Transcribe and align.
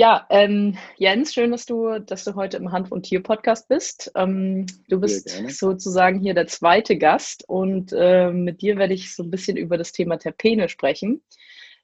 Ja, 0.00 0.26
ähm, 0.30 0.78
Jens, 0.96 1.34
schön, 1.34 1.50
dass 1.50 1.66
du, 1.66 1.98
dass 1.98 2.22
du 2.22 2.36
heute 2.36 2.56
im 2.56 2.70
Hanf- 2.70 2.92
und 2.92 3.02
Tier-Podcast 3.02 3.66
bist. 3.66 4.12
Ähm, 4.14 4.64
du 4.88 5.00
bist 5.00 5.28
sozusagen 5.48 6.20
hier 6.20 6.34
der 6.34 6.46
zweite 6.46 6.96
Gast 6.96 7.42
und 7.48 7.92
äh, 7.92 8.30
mit 8.30 8.62
dir 8.62 8.76
werde 8.76 8.94
ich 8.94 9.12
so 9.12 9.24
ein 9.24 9.30
bisschen 9.32 9.56
über 9.56 9.76
das 9.76 9.90
Thema 9.90 10.16
Terpene 10.16 10.68
sprechen. 10.68 11.20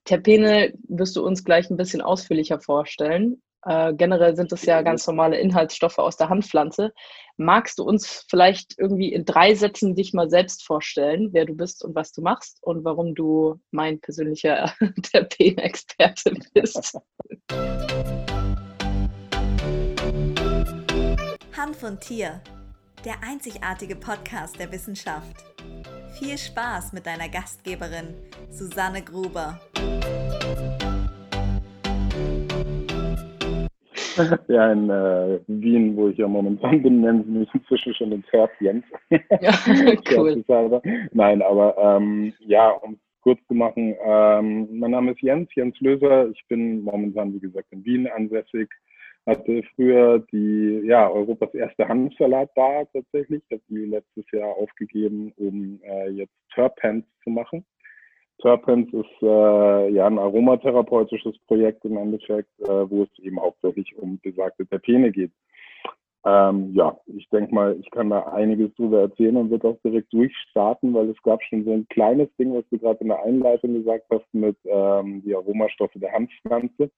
Terpene 0.04 0.74
wirst 0.86 1.16
du 1.16 1.26
uns 1.26 1.42
gleich 1.42 1.68
ein 1.70 1.76
bisschen 1.76 2.02
ausführlicher 2.02 2.60
vorstellen. 2.60 3.42
Äh, 3.66 3.94
generell 3.94 4.36
sind 4.36 4.52
es 4.52 4.66
ja 4.66 4.82
ganz 4.82 5.06
normale 5.06 5.38
Inhaltsstoffe 5.38 5.98
aus 5.98 6.16
der 6.16 6.28
Hanfpflanze. 6.28 6.92
Magst 7.36 7.78
du 7.78 7.84
uns 7.84 8.26
vielleicht 8.28 8.78
irgendwie 8.78 9.12
in 9.12 9.24
drei 9.24 9.54
Sätzen 9.54 9.94
dich 9.94 10.12
mal 10.12 10.28
selbst 10.28 10.64
vorstellen, 10.66 11.30
wer 11.32 11.46
du 11.46 11.54
bist 11.54 11.84
und 11.84 11.94
was 11.94 12.12
du 12.12 12.20
machst 12.20 12.58
und 12.62 12.84
warum 12.84 13.14
du 13.14 13.60
mein 13.70 14.00
persönlicher 14.00 14.72
Terpen-Experte 15.02 16.34
bist? 16.52 16.98
Hanf 21.56 21.82
und 21.82 22.00
Tier, 22.00 22.42
der 23.04 23.14
einzigartige 23.22 23.96
Podcast 23.96 24.58
der 24.58 24.70
Wissenschaft. 24.70 25.44
Viel 26.18 26.36
Spaß 26.36 26.92
mit 26.92 27.06
deiner 27.06 27.28
Gastgeberin 27.28 28.14
Susanne 28.50 29.02
Gruber. 29.02 29.58
Ja, 34.48 34.72
in 34.72 34.90
äh, 34.90 35.40
Wien, 35.46 35.96
wo 35.96 36.08
ich 36.08 36.18
ja 36.18 36.28
momentan 36.28 36.82
bin, 36.82 37.00
nennen 37.00 37.24
sie 37.24 37.30
mich 37.30 37.54
inzwischen 37.54 37.94
schon 37.94 38.10
den 38.10 38.24
Herz 38.30 38.52
Jens. 38.60 38.84
Ja, 39.10 39.52
cool. 40.16 40.44
Nein, 41.12 41.42
aber 41.42 41.76
ähm, 41.78 42.32
ja, 42.40 42.70
um 42.70 42.94
es 42.94 42.98
kurz 43.22 43.40
zu 43.46 43.54
machen, 43.54 43.94
ähm, 44.04 44.68
mein 44.78 44.90
Name 44.90 45.12
ist 45.12 45.22
Jens, 45.22 45.48
Jens 45.54 45.78
Löser. 45.80 46.28
Ich 46.30 46.44
bin 46.48 46.82
momentan, 46.82 47.32
wie 47.34 47.40
gesagt, 47.40 47.68
in 47.70 47.84
Wien 47.84 48.06
ansässig. 48.06 48.68
Hatte 49.26 49.62
früher 49.74 50.18
die, 50.32 50.82
ja, 50.84 51.08
Europas 51.08 51.54
erste 51.54 51.88
Hanfsalatbar 51.88 52.86
tatsächlich. 52.92 53.42
Ich 53.48 53.52
habe 53.52 53.62
die 53.70 53.86
letztes 53.86 54.30
Jahr 54.32 54.50
aufgegeben, 54.50 55.32
um 55.36 55.80
äh, 55.82 56.10
jetzt 56.10 56.34
Turpens 56.54 57.06
zu 57.22 57.30
machen. 57.30 57.64
Terpens 58.40 58.92
ist 58.92 59.22
äh, 59.22 59.90
ja 59.90 60.06
ein 60.06 60.18
aromatherapeutisches 60.18 61.38
Projekt 61.46 61.84
im 61.84 61.96
Endeffekt, 61.96 62.50
äh, 62.60 62.90
wo 62.90 63.04
es 63.04 63.18
eben 63.18 63.40
hauptsächlich 63.40 63.96
um 63.96 64.18
besagte 64.22 64.66
Terpene 64.66 65.10
geht. 65.12 65.32
Ähm, 66.26 66.72
ja, 66.74 66.98
ich 67.06 67.28
denke 67.28 67.54
mal, 67.54 67.76
ich 67.78 67.90
kann 67.90 68.08
da 68.08 68.20
einiges 68.28 68.74
drüber 68.74 69.00
erzählen 69.00 69.36
und 69.36 69.50
wird 69.50 69.64
auch 69.64 69.78
direkt 69.84 70.10
durchstarten, 70.12 70.94
weil 70.94 71.10
es 71.10 71.22
gab 71.22 71.42
schon 71.42 71.64
so 71.64 71.72
ein 71.72 71.86
kleines 71.88 72.34
Ding, 72.36 72.54
was 72.54 72.64
du 72.70 72.78
gerade 72.78 73.00
in 73.00 73.08
der 73.08 73.22
Einleitung 73.22 73.74
gesagt 73.74 74.06
hast, 74.10 74.26
mit 74.32 74.56
ähm, 74.64 75.22
die 75.24 75.34
Aromastoffe 75.34 75.98
der 75.98 76.12
Hanfpflanze, 76.12 76.90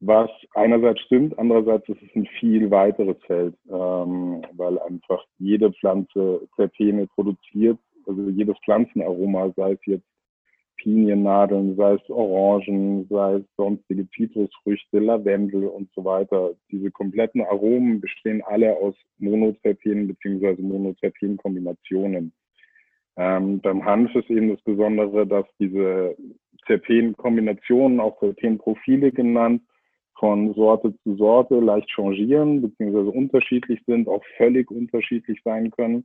was 0.00 0.30
einerseits 0.54 1.00
stimmt, 1.02 1.38
andererseits 1.38 1.88
ist 1.88 2.02
es 2.02 2.16
ein 2.16 2.26
viel 2.40 2.70
weiteres 2.70 3.16
Feld, 3.26 3.54
ähm, 3.68 4.44
weil 4.52 4.80
einfach 4.80 5.24
jede 5.38 5.72
Pflanze 5.72 6.40
Terpene 6.56 7.06
produziert, 7.06 7.78
also 8.06 8.28
jedes 8.30 8.58
Pflanzenaroma, 8.64 9.52
sei 9.56 9.72
es 9.72 9.86
jetzt 9.86 10.13
Piniennadeln, 10.84 11.76
sei 11.76 11.94
es 11.94 12.10
Orangen, 12.10 13.06
sei 13.08 13.36
es 13.36 13.44
sonstige 13.56 14.06
Zitrusfrüchte, 14.10 14.98
Lavendel 14.98 15.64
und 15.64 15.88
so 15.94 16.04
weiter. 16.04 16.50
Diese 16.70 16.90
kompletten 16.90 17.40
Aromen 17.40 18.02
bestehen 18.02 18.42
alle 18.42 18.76
aus 18.76 18.94
Monoterpenen 19.18 20.08
bzw. 20.08 20.60
Monoterpen-Kombinationen. 20.60 22.34
Ähm, 23.16 23.60
beim 23.60 23.82
Hanf 23.82 24.14
ist 24.14 24.28
eben 24.28 24.50
das 24.50 24.60
Besondere, 24.60 25.26
dass 25.26 25.46
diese 25.58 26.14
Terpen-Kombinationen, 26.66 27.98
auch 27.98 28.20
Terpen-Profile 28.20 29.10
genannt, 29.10 29.62
von 30.18 30.52
Sorte 30.52 30.94
zu 31.02 31.16
Sorte 31.16 31.60
leicht 31.60 31.88
changieren 31.88 32.60
bzw. 32.60 33.08
unterschiedlich 33.08 33.80
sind, 33.86 34.06
auch 34.06 34.22
völlig 34.36 34.70
unterschiedlich 34.70 35.40
sein 35.44 35.70
können. 35.70 36.04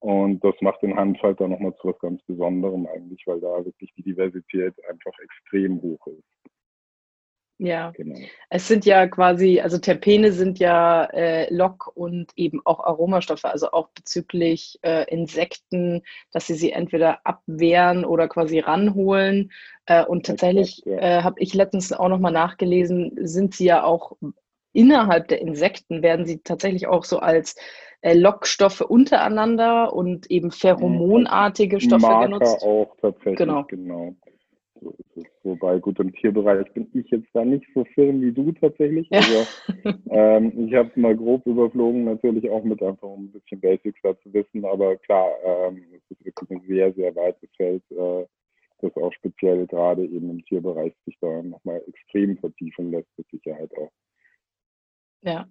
Und 0.00 0.44
das 0.44 0.54
macht 0.60 0.82
den 0.82 0.96
Hanf 0.96 1.20
halt 1.22 1.40
dann 1.40 1.50
nochmal 1.50 1.74
zu 1.80 1.88
was 1.88 1.98
ganz 1.98 2.22
Besonderem 2.22 2.86
eigentlich, 2.86 3.26
weil 3.26 3.40
da 3.40 3.64
wirklich 3.64 3.92
die 3.96 4.02
Diversität 4.02 4.74
einfach 4.88 5.12
extrem 5.18 5.82
hoch 5.82 6.06
ist. 6.06 6.24
Ja, 7.60 7.90
genau. 7.90 8.16
es 8.50 8.68
sind 8.68 8.86
ja 8.86 9.08
quasi, 9.08 9.60
also 9.60 9.78
Terpene 9.78 10.30
sind 10.30 10.60
ja 10.60 11.06
äh, 11.06 11.52
Lock- 11.52 11.90
und 11.96 12.30
eben 12.36 12.60
auch 12.64 12.78
Aromastoffe, 12.78 13.46
also 13.46 13.72
auch 13.72 13.88
bezüglich 13.88 14.78
äh, 14.82 15.12
Insekten, 15.12 16.02
dass 16.30 16.46
sie 16.46 16.54
sie 16.54 16.70
entweder 16.70 17.26
abwehren 17.26 18.04
oder 18.04 18.28
quasi 18.28 18.60
ranholen. 18.60 19.50
Äh, 19.86 20.04
und 20.04 20.24
tatsächlich 20.26 20.84
ja. 20.86 20.98
Äh, 20.98 21.22
habe 21.24 21.40
ich 21.40 21.52
letztens 21.52 21.92
auch 21.92 22.08
nochmal 22.08 22.30
nachgelesen, 22.30 23.18
sind 23.26 23.56
sie 23.56 23.64
ja 23.64 23.82
auch 23.82 24.12
innerhalb 24.72 25.26
der 25.26 25.40
Insekten, 25.40 26.02
werden 26.02 26.26
sie 26.26 26.38
tatsächlich 26.38 26.86
auch 26.86 27.02
so 27.02 27.18
als 27.18 27.56
Lockstoffe 28.02 28.80
untereinander 28.80 29.92
und 29.92 30.30
eben 30.30 30.50
pheromonartige 30.50 31.80
Stoffe 31.80 32.02
Marker 32.02 32.26
genutzt. 32.26 32.62
auch 32.62 32.94
tatsächlich, 33.00 33.36
genau. 33.38 33.64
genau. 33.64 34.14
So. 34.80 34.94
Wobei, 35.42 35.78
gut, 35.78 35.98
im 35.98 36.12
Tierbereich 36.12 36.70
bin 36.72 36.88
ich 36.94 37.10
jetzt 37.10 37.28
da 37.32 37.44
nicht 37.44 37.66
so 37.74 37.84
firm 37.94 38.20
wie 38.20 38.32
du 38.32 38.52
tatsächlich. 38.52 39.08
Ja. 39.10 39.18
Also, 39.18 39.46
ähm, 40.10 40.68
ich 40.68 40.74
habe 40.74 40.88
es 40.90 40.96
mal 40.96 41.16
grob 41.16 41.44
überflogen, 41.46 42.04
natürlich 42.04 42.48
auch 42.50 42.62
mit 42.62 42.82
einfach 42.82 43.08
um 43.08 43.24
ein 43.24 43.32
bisschen 43.32 43.60
Basics 43.60 43.98
da 44.02 44.16
zu 44.20 44.32
wissen, 44.32 44.64
aber 44.64 44.96
klar, 44.98 45.30
ähm, 45.44 45.84
es 45.92 46.16
ist 46.16 46.24
wirklich 46.24 46.50
ein 46.50 46.62
sehr, 46.68 46.92
sehr 46.92 47.14
weites 47.16 47.50
Feld, 47.56 47.82
äh, 47.90 48.26
das 48.80 48.96
auch 48.96 49.12
speziell 49.12 49.66
gerade 49.66 50.04
eben 50.04 50.30
im 50.30 50.44
Tierbereich 50.44 50.94
sich 51.04 51.18
da 51.20 51.42
nochmal 51.42 51.82
extrem 51.88 52.36
vertiefen 52.38 52.92
lässt, 52.92 53.08
mit 53.16 53.28
Sicherheit 53.30 53.70
auch. 53.76 53.90
Ja. 55.22 55.48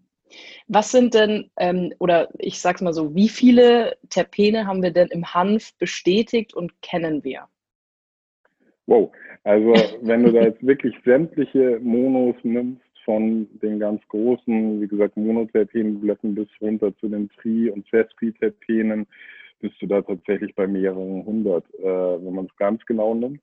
Was 0.68 0.92
sind 0.92 1.14
denn, 1.14 1.50
ähm, 1.58 1.94
oder 2.00 2.30
ich 2.40 2.60
sag's 2.60 2.82
mal 2.82 2.94
so, 2.94 3.16
wie 3.16 3.30
viele 3.30 3.98
Terpene 4.10 4.68
haben 4.68 4.84
wir 4.84 4.92
denn 4.92 5.08
im 5.10 5.34
Hanf 5.34 5.74
bestätigt 5.78 6.54
und 6.54 6.82
kennen 6.82 7.24
wir? 7.24 7.48
Wow, 8.86 9.12
also 9.44 9.74
wenn 10.02 10.24
du 10.24 10.32
da 10.32 10.42
jetzt 10.42 10.66
wirklich 10.66 10.96
sämtliche 11.06 11.80
Monos 11.82 12.36
nimmst, 12.44 12.82
von 13.08 13.48
den 13.62 13.80
ganz 13.80 14.06
großen, 14.10 14.82
wie 14.82 14.88
gesagt, 14.88 15.16
Monoterpenblättern 15.16 16.36
bis 16.36 16.50
runter 16.60 16.94
zu 16.98 17.08
den 17.08 17.30
Tri- 17.30 17.70
und 17.70 17.88
Sesquiterpenen, 17.90 19.08
bist 19.62 19.82
du 19.82 19.88
da 19.88 20.02
tatsächlich 20.02 20.54
bei 20.56 20.68
mehreren 20.68 21.26
hundert, 21.26 21.64
äh, 21.76 21.84
wenn 21.86 22.34
man 22.34 22.46
es 22.48 22.56
ganz 22.58 22.86
genau 22.86 23.16
nimmt. 23.16 23.40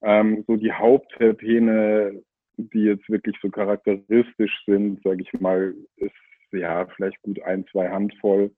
Ähm, 0.00 0.44
so 0.46 0.54
die 0.54 0.70
Hauptterpene 0.70 2.22
die 2.56 2.84
jetzt 2.84 3.08
wirklich 3.08 3.36
so 3.42 3.48
charakteristisch 3.50 4.62
sind, 4.66 5.02
sage 5.02 5.22
ich 5.22 5.40
mal, 5.40 5.74
ist 5.96 6.12
ja 6.52 6.86
vielleicht 6.96 7.20
gut 7.22 7.42
ein, 7.42 7.66
zwei 7.70 7.88
Handvoll, 7.88 8.50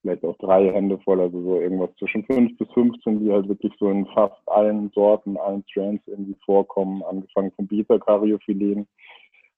vielleicht 0.00 0.24
auch 0.24 0.36
drei 0.38 0.72
Hände 0.72 0.98
voll, 1.00 1.20
also 1.20 1.42
so 1.42 1.60
irgendwas 1.60 1.94
zwischen 1.98 2.24
fünf 2.24 2.56
bis 2.58 2.68
15, 2.72 3.20
die 3.20 3.32
halt 3.32 3.48
wirklich 3.48 3.72
so 3.78 3.90
in 3.90 4.06
fast 4.06 4.40
allen 4.46 4.90
Sorten, 4.94 5.36
allen 5.36 5.64
Strands 5.68 6.02
irgendwie 6.06 6.36
vorkommen, 6.44 7.02
angefangen 7.02 7.52
vom 7.52 7.66
Beta-Karyophylen, 7.66 8.86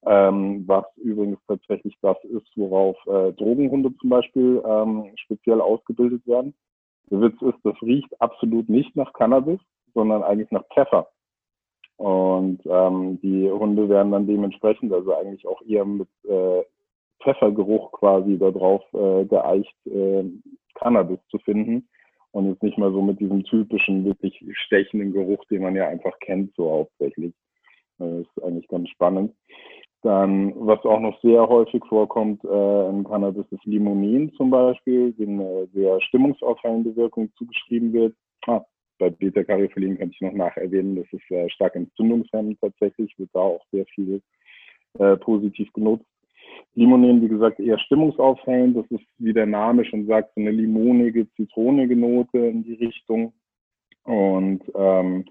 ähm, 0.05 0.63
was 0.67 0.85
übrigens 0.97 1.39
tatsächlich 1.47 1.95
das 2.01 2.17
ist, 2.23 2.47
worauf 2.55 2.97
äh, 3.05 3.33
Drogenhunde 3.33 3.93
zum 3.99 4.09
Beispiel 4.09 4.61
ähm, 4.65 5.11
speziell 5.15 5.61
ausgebildet 5.61 6.25
werden. 6.25 6.53
Der 7.11 7.21
Witz 7.21 7.41
ist, 7.41 7.59
das 7.63 7.81
riecht 7.81 8.21
absolut 8.21 8.69
nicht 8.69 8.95
nach 8.95 9.13
Cannabis, 9.13 9.59
sondern 9.93 10.23
eigentlich 10.23 10.51
nach 10.51 10.65
Pfeffer. 10.73 11.07
Und 11.99 12.61
ähm, 12.65 13.19
die 13.21 13.51
Hunde 13.51 13.89
werden 13.89 14.13
dann 14.13 14.25
dementsprechend, 14.25 14.93
also 14.93 15.13
eigentlich 15.13 15.45
auch 15.45 15.61
eher 15.63 15.83
mit 15.83 16.07
äh, 16.23 16.63
Pfeffergeruch 17.21 17.91
quasi 17.91 18.37
darauf 18.37 18.81
äh, 18.93 19.25
geeicht, 19.25 19.75
äh, 19.85 20.23
Cannabis 20.75 21.19
zu 21.29 21.39
finden. 21.39 21.89
Und 22.31 22.47
jetzt 22.47 22.63
nicht 22.63 22.77
mal 22.77 22.93
so 22.93 23.01
mit 23.01 23.19
diesem 23.19 23.43
typischen, 23.43 24.05
wirklich 24.05 24.41
stechenden 24.65 25.11
Geruch, 25.11 25.43
den 25.51 25.61
man 25.61 25.75
ja 25.75 25.89
einfach 25.89 26.17
kennt, 26.21 26.55
so 26.55 26.71
hauptsächlich. 26.71 27.33
Das 27.97 28.21
ist 28.21 28.43
eigentlich 28.43 28.69
ganz 28.69 28.87
spannend. 28.87 29.35
Dann, 30.01 30.53
was 30.55 30.79
auch 30.85 31.01
noch 31.01 31.19
sehr 31.21 31.49
häufig 31.49 31.83
vorkommt 31.89 32.45
äh, 32.45 32.89
im 32.89 33.03
Cannabis, 33.03 33.45
ist 33.51 33.65
Limonin 33.65 34.31
zum 34.37 34.51
Beispiel, 34.51 35.11
dem 35.11 35.41
eine 35.41 35.67
sehr 35.73 35.99
stimmungsaufhellende 35.99 36.95
Wirkung 36.95 37.29
zugeschrieben 37.35 37.91
wird. 37.91 38.15
Ah, 38.47 38.63
bei 38.99 39.09
Beta-Carotidin 39.09 39.97
kann 39.97 40.11
ich 40.11 40.21
noch 40.21 40.33
nacherwähnen, 40.33 40.97
das 40.97 41.07
ist 41.11 41.31
äh, 41.31 41.49
stark 41.49 41.75
entzündungshemmend 41.75 42.59
tatsächlich, 42.61 43.17
wird 43.17 43.29
da 43.33 43.39
auch 43.39 43.65
sehr 43.71 43.85
viel 43.87 44.21
äh, 44.99 45.17
positiv 45.17 45.71
genutzt. 45.73 46.05
Limonen, 46.75 47.21
wie 47.21 47.27
gesagt, 47.27 47.59
eher 47.59 47.79
stimmungsaufhellend. 47.79 48.77
Das 48.77 48.85
ist, 48.91 49.05
wie 49.17 49.33
der 49.33 49.45
Name 49.45 49.85
schon 49.85 50.05
sagt, 50.07 50.33
so 50.35 50.41
eine 50.41 50.51
limonige, 50.51 51.27
zitronige 51.35 51.95
Note 51.95 52.37
in 52.37 52.63
die 52.63 52.75
Richtung. 52.75 53.33
Und 54.03 54.61
ähm, 54.75 55.25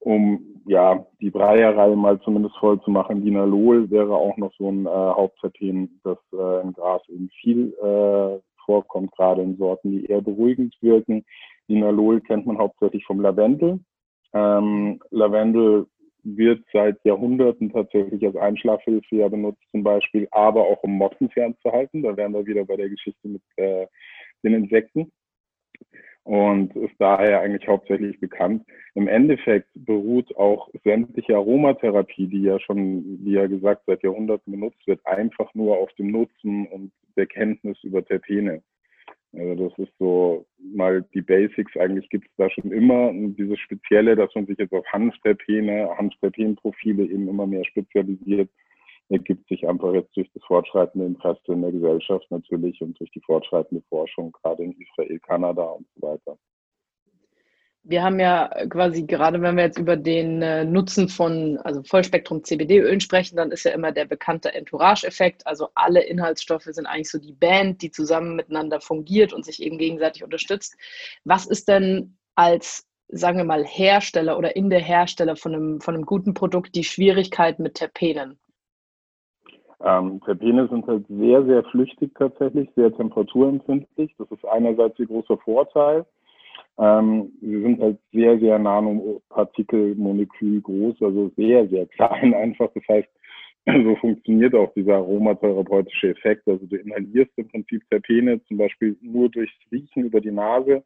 um 0.00 0.40
ja 0.66 1.04
die 1.20 1.30
Breierei 1.30 1.94
mal 1.96 2.20
zumindest 2.20 2.56
voll 2.58 2.80
zu 2.82 2.90
machen, 2.90 3.24
Linalol 3.24 3.90
wäre 3.90 4.14
auch 4.14 4.36
noch 4.36 4.52
so 4.58 4.70
ein 4.70 4.86
äh, 4.86 4.88
Hauptterpen, 4.88 6.00
das 6.04 6.18
äh, 6.32 6.62
im 6.62 6.72
Gras 6.72 7.02
eben 7.08 7.28
viel 7.40 7.74
äh, 7.82 8.40
vorkommt, 8.64 9.12
gerade 9.12 9.42
in 9.42 9.56
Sorten, 9.56 9.92
die 9.92 10.06
eher 10.06 10.20
beruhigend 10.20 10.76
wirken. 10.80 11.24
Linalol 11.68 12.20
kennt 12.20 12.46
man 12.46 12.58
hauptsächlich 12.58 13.04
vom 13.04 13.20
Lavendel. 13.20 13.80
Ähm, 14.32 15.00
Lavendel 15.10 15.86
wird 16.22 16.64
seit 16.72 17.02
Jahrhunderten 17.04 17.72
tatsächlich 17.72 18.24
als 18.26 18.36
Einschlafhilfe 18.36 19.16
ja 19.16 19.28
benutzt 19.28 19.62
zum 19.70 19.84
Beispiel, 19.84 20.26
aber 20.32 20.62
auch 20.62 20.82
um 20.82 20.92
Motten 20.92 21.30
fernzuhalten. 21.30 22.02
Da 22.02 22.16
wären 22.16 22.32
wir 22.32 22.46
wieder 22.46 22.64
bei 22.64 22.76
der 22.76 22.88
Geschichte 22.88 23.28
mit 23.28 23.42
äh, 23.56 23.86
den 24.42 24.54
Insekten 24.54 25.12
und 26.24 26.74
ist 26.74 26.94
daher 26.98 27.40
eigentlich 27.40 27.68
hauptsächlich 27.68 28.18
bekannt. 28.18 28.64
Im 28.94 29.06
Endeffekt 29.06 29.68
beruht 29.74 30.36
auch 30.36 30.68
sämtliche 30.82 31.36
Aromatherapie, 31.36 32.26
die 32.26 32.42
ja 32.42 32.58
schon, 32.58 33.20
wie 33.24 33.34
ja 33.34 33.46
gesagt, 33.46 33.82
seit 33.86 34.02
Jahrhunderten 34.02 34.50
benutzt 34.50 34.84
wird, 34.86 35.06
einfach 35.06 35.54
nur 35.54 35.78
auf 35.78 35.92
dem 35.92 36.10
Nutzen 36.10 36.66
und 36.66 36.90
der 37.16 37.26
Kenntnis 37.26 37.78
über 37.84 38.04
Terpene. 38.04 38.62
Also 39.38 39.68
das 39.68 39.78
ist 39.78 39.92
so 39.98 40.46
mal 40.58 41.02
die 41.14 41.20
Basics. 41.20 41.76
Eigentlich 41.76 42.08
gibt 42.08 42.26
es 42.26 42.32
da 42.36 42.48
schon 42.50 42.72
immer 42.72 43.12
dieses 43.12 43.58
Spezielle, 43.58 44.16
dass 44.16 44.34
man 44.34 44.46
sich 44.46 44.58
jetzt 44.58 44.72
auf 44.72 44.86
Hanfterpene, 44.92 45.90
Hanfterpenprofile 45.96 47.04
eben 47.04 47.28
immer 47.28 47.46
mehr 47.46 47.64
spezialisiert, 47.64 48.48
ergibt 49.08 49.46
sich 49.48 49.66
einfach 49.68 49.92
jetzt 49.92 50.16
durch 50.16 50.30
das 50.32 50.42
fortschreitende 50.44 51.06
Interesse 51.06 51.52
in 51.52 51.62
der 51.62 51.72
Gesellschaft 51.72 52.26
natürlich 52.30 52.80
und 52.80 52.98
durch 52.98 53.10
die 53.10 53.20
fortschreitende 53.20 53.82
Forschung, 53.88 54.32
gerade 54.32 54.64
in 54.64 54.72
Israel, 54.72 55.18
Kanada 55.20 55.62
und 55.62 55.86
so 55.94 56.06
weiter. 56.06 56.38
Wir 57.88 58.02
haben 58.02 58.18
ja 58.18 58.48
quasi, 58.68 59.04
gerade 59.04 59.40
wenn 59.40 59.56
wir 59.56 59.62
jetzt 59.64 59.78
über 59.78 59.96
den 59.96 60.42
äh, 60.42 60.64
Nutzen 60.64 61.08
von 61.08 61.56
also 61.58 61.84
Vollspektrum 61.84 62.42
CBD-Ölen 62.42 63.00
sprechen, 63.00 63.36
dann 63.36 63.52
ist 63.52 63.64
ja 63.64 63.70
immer 63.70 63.92
der 63.92 64.06
bekannte 64.06 64.52
Entourage-Effekt. 64.52 65.46
Also 65.46 65.68
alle 65.76 66.02
Inhaltsstoffe 66.02 66.64
sind 66.64 66.86
eigentlich 66.86 67.10
so 67.10 67.20
die 67.20 67.32
Band, 67.32 67.82
die 67.82 67.92
zusammen 67.92 68.34
miteinander 68.34 68.80
fungiert 68.80 69.32
und 69.32 69.44
sich 69.44 69.62
eben 69.62 69.78
gegenseitig 69.78 70.24
unterstützt. 70.24 70.76
Was 71.24 71.46
ist 71.46 71.68
denn 71.68 72.16
als, 72.34 72.88
sagen 73.06 73.38
wir 73.38 73.44
mal, 73.44 73.64
Hersteller 73.64 74.36
oder 74.36 74.56
in 74.56 74.68
der 74.68 74.80
Hersteller 74.80 75.36
von 75.36 75.54
einem, 75.54 75.80
von 75.80 75.94
einem 75.94 76.06
guten 76.06 76.34
Produkt 76.34 76.74
die 76.74 76.84
Schwierigkeit 76.84 77.60
mit 77.60 77.74
Terpenen? 77.74 78.36
Ähm, 79.80 80.20
Terpene 80.24 80.66
sind 80.68 80.88
halt 80.88 81.06
sehr, 81.08 81.44
sehr 81.44 81.62
flüchtig 81.64 82.12
tatsächlich, 82.16 82.68
sehr 82.74 82.92
temperaturempfindlich. 82.92 84.12
Das 84.18 84.28
ist 84.32 84.44
einerseits 84.44 84.98
ihr 84.98 85.06
großer 85.06 85.38
Vorteil. 85.38 86.04
Ähm, 86.78 87.32
sie 87.40 87.62
sind 87.62 87.80
halt 87.80 87.98
sehr, 88.12 88.38
sehr 88.38 88.58
nanopartikelmolekül 88.58 90.60
groß, 90.60 91.00
also 91.02 91.30
sehr, 91.36 91.66
sehr 91.68 91.86
klein 91.86 92.34
einfach. 92.34 92.70
Das 92.74 92.84
heißt, 92.88 93.08
so 93.66 93.96
funktioniert 93.96 94.54
auch 94.54 94.72
dieser 94.74 94.96
aromatherapeutische 94.96 96.10
Effekt. 96.10 96.46
Also 96.46 96.66
du 96.66 96.76
inhalierst 96.76 97.32
im 97.36 97.48
Prinzip 97.48 97.82
Terpene 97.90 98.42
zum 98.44 98.58
Beispiel 98.58 98.96
nur 99.00 99.28
durchs 99.28 99.56
Riechen 99.72 100.04
über 100.04 100.20
die 100.20 100.30
Nase 100.30 100.84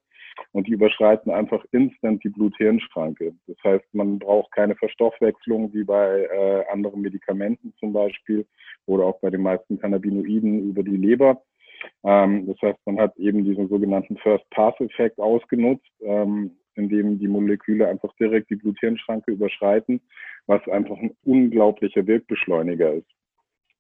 und 0.53 0.67
die 0.67 0.73
überschreiten 0.73 1.31
einfach 1.31 1.63
instant 1.73 2.25
die 2.25 2.31
Blut-Hirn-Schranke. 2.31 3.35
Das 3.47 3.57
heißt, 3.65 3.85
man 3.93 4.19
braucht 4.19 4.53
keine 4.53 4.77
Verstoffwechslung 4.77 5.75
wie 5.75 5.85
bei 5.85 6.23
äh, 6.23 6.65
anderen 6.73 7.03
Medikamenten 7.03 7.75
zum 7.79 7.93
Beispiel 7.93 8.47
oder 8.87 9.05
auch 9.05 9.21
bei 9.21 9.29
den 9.29 9.43
meisten 9.43 9.79
Cannabinoiden 9.79 10.71
über 10.71 10.83
die 10.83 10.97
Leber. 10.97 11.43
Ähm, 12.05 12.47
das 12.47 12.61
heißt, 12.62 12.79
man 12.87 12.99
hat 12.99 13.17
eben 13.17 13.44
diesen 13.44 13.69
sogenannten 13.69 14.17
First-Pass-Effekt 14.19 15.19
ausgenutzt, 15.19 15.91
ähm, 16.00 16.56
indem 16.75 17.19
die 17.19 17.29
Moleküle 17.29 17.88
einfach 17.88 18.15
direkt 18.17 18.50
die 18.50 18.56
Blut-Hirn-Schranke 18.56 19.32
überschreiten, 19.32 20.00
was 20.47 20.67
einfach 20.69 20.97
ein 20.97 21.15
unglaublicher 21.25 22.06
Wirkbeschleuniger 22.06 22.94
ist. 22.94 23.11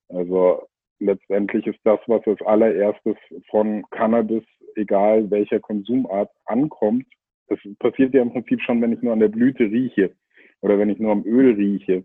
Also 0.08 0.66
letztendlich 0.98 1.66
ist 1.66 1.80
das, 1.84 1.98
was 2.06 2.26
als 2.26 2.40
allererstes 2.42 3.16
von 3.50 3.84
Cannabis, 3.90 4.44
egal 4.76 5.30
welcher 5.30 5.60
Konsumart, 5.60 6.30
ankommt. 6.44 7.06
Das 7.48 7.58
passiert 7.78 8.14
ja 8.14 8.22
im 8.22 8.32
Prinzip 8.32 8.60
schon, 8.60 8.80
wenn 8.82 8.92
ich 8.92 9.02
nur 9.02 9.12
an 9.12 9.20
der 9.20 9.28
Blüte 9.28 9.64
rieche 9.64 10.12
oder 10.60 10.78
wenn 10.78 10.90
ich 10.90 10.98
nur 10.98 11.12
am 11.12 11.24
Öl 11.24 11.54
rieche, 11.54 12.04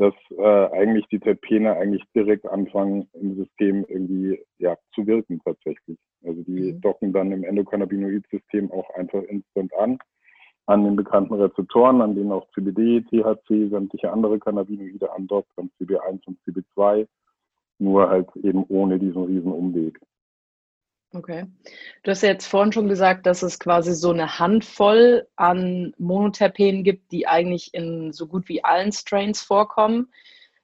dass 0.00 0.14
äh, 0.30 0.66
eigentlich 0.72 1.06
die 1.08 1.20
Terpene 1.20 1.76
eigentlich 1.76 2.02
direkt 2.14 2.46
anfangen 2.46 3.06
im 3.12 3.36
System 3.36 3.84
irgendwie 3.86 4.42
ja, 4.56 4.74
zu 4.94 5.06
wirken 5.06 5.42
tatsächlich. 5.44 5.98
Also 6.24 6.42
die 6.42 6.72
mhm. 6.72 6.80
docken 6.80 7.12
dann 7.12 7.32
im 7.32 7.44
Endokannabinoid-System 7.44 8.72
auch 8.72 8.88
einfach 8.94 9.22
instant 9.24 9.70
an, 9.74 9.98
an 10.64 10.84
den 10.84 10.96
bekannten 10.96 11.34
Rezeptoren, 11.34 12.00
an 12.00 12.14
denen 12.14 12.32
auch 12.32 12.48
CBD, 12.54 13.02
THC, 13.02 13.68
sämtliche 13.68 14.10
andere 14.10 14.38
Cannabinoide 14.38 15.12
andockt, 15.12 15.50
dann 15.56 15.70
CB1 15.78 16.26
und 16.26 16.38
CB2 16.46 17.06
nur 17.78 18.08
halt 18.08 18.34
eben 18.36 18.64
ohne 18.68 18.98
diesen 18.98 19.24
riesen 19.24 19.52
Umweg. 19.52 20.00
Okay. 21.12 21.46
Du 22.04 22.10
hast 22.12 22.22
ja 22.22 22.28
jetzt 22.28 22.46
vorhin 22.46 22.72
schon 22.72 22.88
gesagt, 22.88 23.26
dass 23.26 23.42
es 23.42 23.58
quasi 23.58 23.94
so 23.94 24.10
eine 24.10 24.38
Handvoll 24.38 25.26
an 25.34 25.92
Monoterpenen 25.98 26.84
gibt, 26.84 27.10
die 27.10 27.26
eigentlich 27.26 27.74
in 27.74 28.12
so 28.12 28.28
gut 28.28 28.48
wie 28.48 28.62
allen 28.62 28.92
Strains 28.92 29.40
vorkommen. 29.40 30.12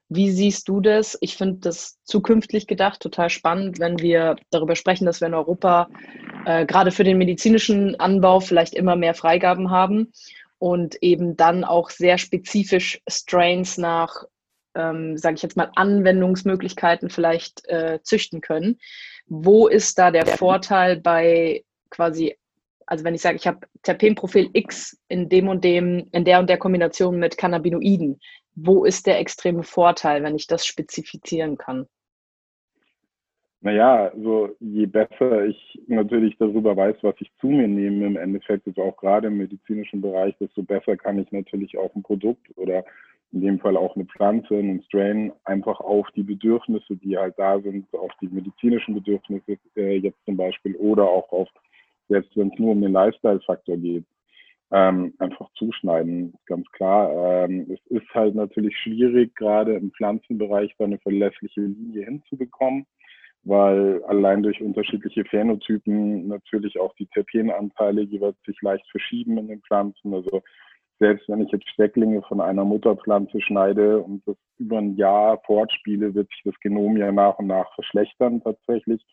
Wie 0.08 0.30
siehst 0.30 0.68
du 0.68 0.80
das? 0.80 1.18
Ich 1.20 1.36
finde 1.36 1.58
das 1.60 2.00
zukünftig 2.04 2.68
gedacht 2.68 3.00
total 3.00 3.28
spannend, 3.28 3.80
wenn 3.80 3.98
wir 3.98 4.36
darüber 4.50 4.76
sprechen, 4.76 5.04
dass 5.04 5.20
wir 5.20 5.26
in 5.26 5.34
Europa 5.34 5.88
äh, 6.44 6.64
gerade 6.64 6.92
für 6.92 7.02
den 7.02 7.18
medizinischen 7.18 7.98
Anbau 7.98 8.38
vielleicht 8.38 8.74
immer 8.74 8.94
mehr 8.94 9.14
Freigaben 9.14 9.72
haben 9.72 10.12
und 10.58 11.02
eben 11.02 11.36
dann 11.36 11.64
auch 11.64 11.90
sehr 11.90 12.18
spezifisch 12.18 13.02
Strains 13.08 13.78
nach 13.78 14.26
ähm, 14.76 15.16
sage 15.16 15.36
ich 15.36 15.42
jetzt 15.42 15.56
mal, 15.56 15.70
Anwendungsmöglichkeiten 15.74 17.10
vielleicht 17.10 17.66
äh, 17.66 17.98
züchten 18.02 18.40
können. 18.40 18.78
Wo 19.26 19.68
ist 19.68 19.98
da 19.98 20.10
der 20.10 20.26
Vorteil 20.26 21.00
bei 21.00 21.64
quasi, 21.90 22.36
also 22.86 23.04
wenn 23.04 23.14
ich 23.14 23.22
sage, 23.22 23.36
ich 23.36 23.46
habe 23.46 23.66
Terpenprofil 23.82 24.50
X 24.52 25.00
in 25.08 25.28
dem 25.28 25.48
und 25.48 25.64
dem, 25.64 26.08
in 26.12 26.24
der 26.24 26.38
und 26.38 26.48
der 26.48 26.58
Kombination 26.58 27.18
mit 27.18 27.36
Cannabinoiden, 27.36 28.20
wo 28.54 28.84
ist 28.84 29.06
der 29.06 29.18
extreme 29.18 29.62
Vorteil, 29.62 30.22
wenn 30.22 30.36
ich 30.36 30.46
das 30.46 30.66
spezifizieren 30.66 31.58
kann? 31.58 31.86
Naja, 33.60 34.12
also 34.12 34.50
je 34.60 34.86
besser 34.86 35.46
ich 35.46 35.80
natürlich 35.88 36.36
darüber 36.38 36.76
weiß, 36.76 36.96
was 37.02 37.16
ich 37.18 37.32
zu 37.40 37.48
mir 37.48 37.66
nehme, 37.66 38.06
im 38.06 38.16
Endeffekt 38.16 38.66
ist 38.66 38.78
auch 38.78 38.96
gerade 38.96 39.26
im 39.26 39.38
medizinischen 39.38 40.00
Bereich, 40.00 40.36
desto 40.38 40.62
besser 40.62 40.96
kann 40.96 41.18
ich 41.18 41.32
natürlich 41.32 41.76
auch 41.76 41.94
ein 41.96 42.02
Produkt 42.02 42.46
oder 42.56 42.84
in 43.32 43.40
dem 43.40 43.58
Fall 43.58 43.76
auch 43.76 43.94
eine 43.96 44.06
Pflanze, 44.06 44.56
einen 44.56 44.82
Strain, 44.84 45.32
einfach 45.44 45.80
auf 45.80 46.08
die 46.14 46.22
Bedürfnisse, 46.22 46.96
die 46.96 47.16
halt 47.16 47.34
da 47.38 47.60
sind, 47.60 47.86
auf 47.94 48.12
die 48.20 48.28
medizinischen 48.28 48.94
Bedürfnisse 48.94 49.58
äh, 49.76 49.96
jetzt 49.98 50.24
zum 50.24 50.36
Beispiel 50.36 50.74
oder 50.76 51.04
auch 51.04 51.30
auf, 51.32 51.48
selbst 52.08 52.36
wenn 52.36 52.52
es 52.52 52.58
nur 52.58 52.72
um 52.72 52.80
den 52.80 52.92
Lifestyle-Faktor 52.92 53.76
geht, 53.76 54.04
ähm, 54.72 55.14
einfach 55.18 55.48
zuschneiden, 55.54 56.34
ganz 56.46 56.66
klar. 56.72 57.44
Ähm, 57.44 57.66
es 57.70 57.80
ist 57.90 58.08
halt 58.14 58.34
natürlich 58.34 58.76
schwierig, 58.78 59.34
gerade 59.36 59.74
im 59.74 59.92
Pflanzenbereich 59.92 60.74
da 60.78 60.84
eine 60.84 60.98
verlässliche 60.98 61.60
Linie 61.60 62.04
hinzubekommen, 62.04 62.86
weil 63.44 64.02
allein 64.04 64.42
durch 64.42 64.60
unterschiedliche 64.60 65.24
Phänotypen 65.24 66.26
natürlich 66.26 66.78
auch 66.80 66.94
die 66.96 67.06
Terpenanteile 67.06 68.02
jeweils 68.02 68.36
sich 68.44 68.60
leicht 68.60 68.88
verschieben 68.90 69.38
in 69.38 69.48
den 69.48 69.60
Pflanzen. 69.62 70.14
Also 70.14 70.42
selbst 70.98 71.28
wenn 71.28 71.42
ich 71.42 71.52
jetzt 71.52 71.68
Stecklinge 71.68 72.22
von 72.22 72.40
einer 72.40 72.64
Mutterpflanze 72.64 73.40
schneide 73.40 73.98
und 73.98 74.26
das 74.26 74.36
über 74.58 74.78
ein 74.78 74.96
Jahr 74.96 75.40
fortspiele, 75.44 76.14
wird 76.14 76.28
sich 76.30 76.42
das 76.44 76.58
Genom 76.60 76.96
ja 76.96 77.12
nach 77.12 77.38
und 77.38 77.48
nach 77.48 77.72
verschlechtern 77.74 78.42
tatsächlich. 78.42 79.04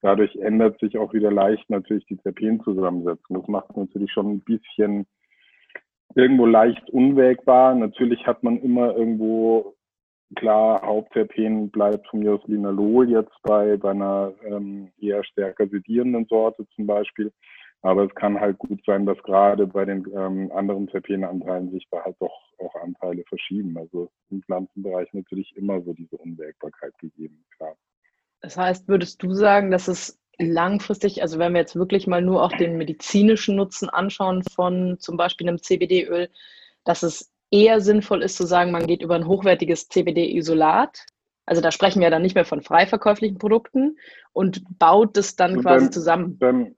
Dadurch 0.00 0.34
ändert 0.36 0.78
sich 0.80 0.96
auch 0.98 1.12
wieder 1.12 1.30
leicht 1.30 1.68
natürlich 1.70 2.06
die 2.06 2.16
Terpenzusammensetzung. 2.16 3.40
Das 3.40 3.48
macht 3.48 3.76
natürlich 3.76 4.12
schon 4.12 4.34
ein 4.34 4.40
bisschen 4.40 5.06
irgendwo 6.14 6.46
leicht 6.46 6.88
unwägbar. 6.90 7.74
Natürlich 7.74 8.26
hat 8.26 8.42
man 8.42 8.60
immer 8.60 8.96
irgendwo, 8.96 9.74
klar, 10.36 10.82
Hauptterpen 10.82 11.70
bleibt 11.70 12.06
von 12.08 12.20
mir 12.20 12.34
aus 12.34 12.46
Linalol 12.46 13.10
jetzt 13.10 13.34
bei, 13.42 13.76
bei 13.76 13.90
einer 13.90 14.32
ähm, 14.44 14.92
eher 15.00 15.24
stärker 15.24 15.66
sedierenden 15.66 16.26
Sorte 16.26 16.66
zum 16.74 16.86
Beispiel. 16.86 17.32
Aber 17.82 18.04
es 18.04 18.14
kann 18.14 18.40
halt 18.40 18.58
gut 18.58 18.80
sein, 18.84 19.06
dass 19.06 19.22
gerade 19.22 19.66
bei 19.66 19.84
den 19.84 20.04
ähm, 20.14 20.50
anderen 20.52 20.88
Terpenanteilen 20.88 21.70
sich 21.70 21.86
da 21.90 22.04
halt 22.04 22.16
doch 22.18 22.32
auch 22.58 22.74
Anteile 22.82 23.22
verschieben. 23.28 23.76
Also 23.78 24.10
im 24.30 24.42
Pflanzenbereich 24.42 25.08
natürlich 25.12 25.56
immer 25.56 25.80
so 25.82 25.92
diese 25.92 26.16
Unwägbarkeit 26.16 26.96
gegeben, 26.98 27.44
klar. 27.56 27.76
Das 28.40 28.56
heißt, 28.56 28.88
würdest 28.88 29.22
du 29.22 29.32
sagen, 29.32 29.70
dass 29.70 29.88
es 29.88 30.18
langfristig, 30.38 31.22
also 31.22 31.38
wenn 31.38 31.52
wir 31.52 31.60
jetzt 31.60 31.76
wirklich 31.76 32.06
mal 32.06 32.22
nur 32.22 32.42
auch 32.42 32.52
den 32.52 32.78
medizinischen 32.78 33.56
Nutzen 33.56 33.88
anschauen 33.88 34.42
von 34.44 34.98
zum 34.98 35.16
Beispiel 35.16 35.48
einem 35.48 35.62
CBD-Öl, 35.62 36.28
dass 36.84 37.02
es 37.02 37.32
eher 37.50 37.80
sinnvoll 37.80 38.22
ist 38.22 38.36
zu 38.36 38.46
sagen, 38.46 38.70
man 38.70 38.86
geht 38.86 39.02
über 39.02 39.16
ein 39.16 39.26
hochwertiges 39.26 39.88
CBD-Isolat. 39.88 41.06
Also 41.46 41.62
da 41.62 41.72
sprechen 41.72 42.00
wir 42.00 42.10
dann 42.10 42.22
nicht 42.22 42.34
mehr 42.34 42.44
von 42.44 42.62
frei 42.62 42.86
verkäuflichen 42.86 43.38
Produkten 43.38 43.98
und 44.32 44.62
baut 44.78 45.16
es 45.16 45.34
dann 45.34 45.56
und 45.56 45.62
quasi 45.62 45.90
zusammen. 45.90 46.38
Dann, 46.38 46.76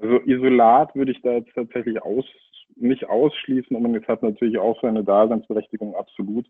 also 0.00 0.20
Isolat 0.20 0.94
würde 0.94 1.12
ich 1.12 1.20
da 1.22 1.32
jetzt 1.32 1.54
tatsächlich 1.54 2.02
aus, 2.02 2.24
nicht 2.76 3.08
ausschließen 3.08 3.76
und 3.76 3.94
es 3.94 4.08
hat 4.08 4.22
natürlich 4.22 4.58
auch 4.58 4.80
seine 4.80 5.04
Daseinsberechtigung 5.04 5.94
absolut. 5.94 6.46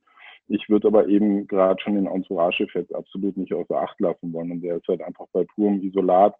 Ich 0.49 0.69
würde 0.69 0.88
aber 0.88 1.09
eben 1.09 1.47
gerade 1.47 1.81
schon 1.81 1.95
den 1.95 2.07
Entourage-Effekt 2.07 2.95
absolut 2.95 3.37
nicht 3.37 3.52
außer 3.52 3.76
Acht 3.76 4.00
lassen 4.00 4.33
wollen. 4.33 4.50
Und 4.50 4.62
der 4.62 4.76
ist 4.76 4.88
halt 4.88 5.02
einfach 5.02 5.26
bei 5.33 5.45
purem 5.45 5.83
Isolat 5.83 6.35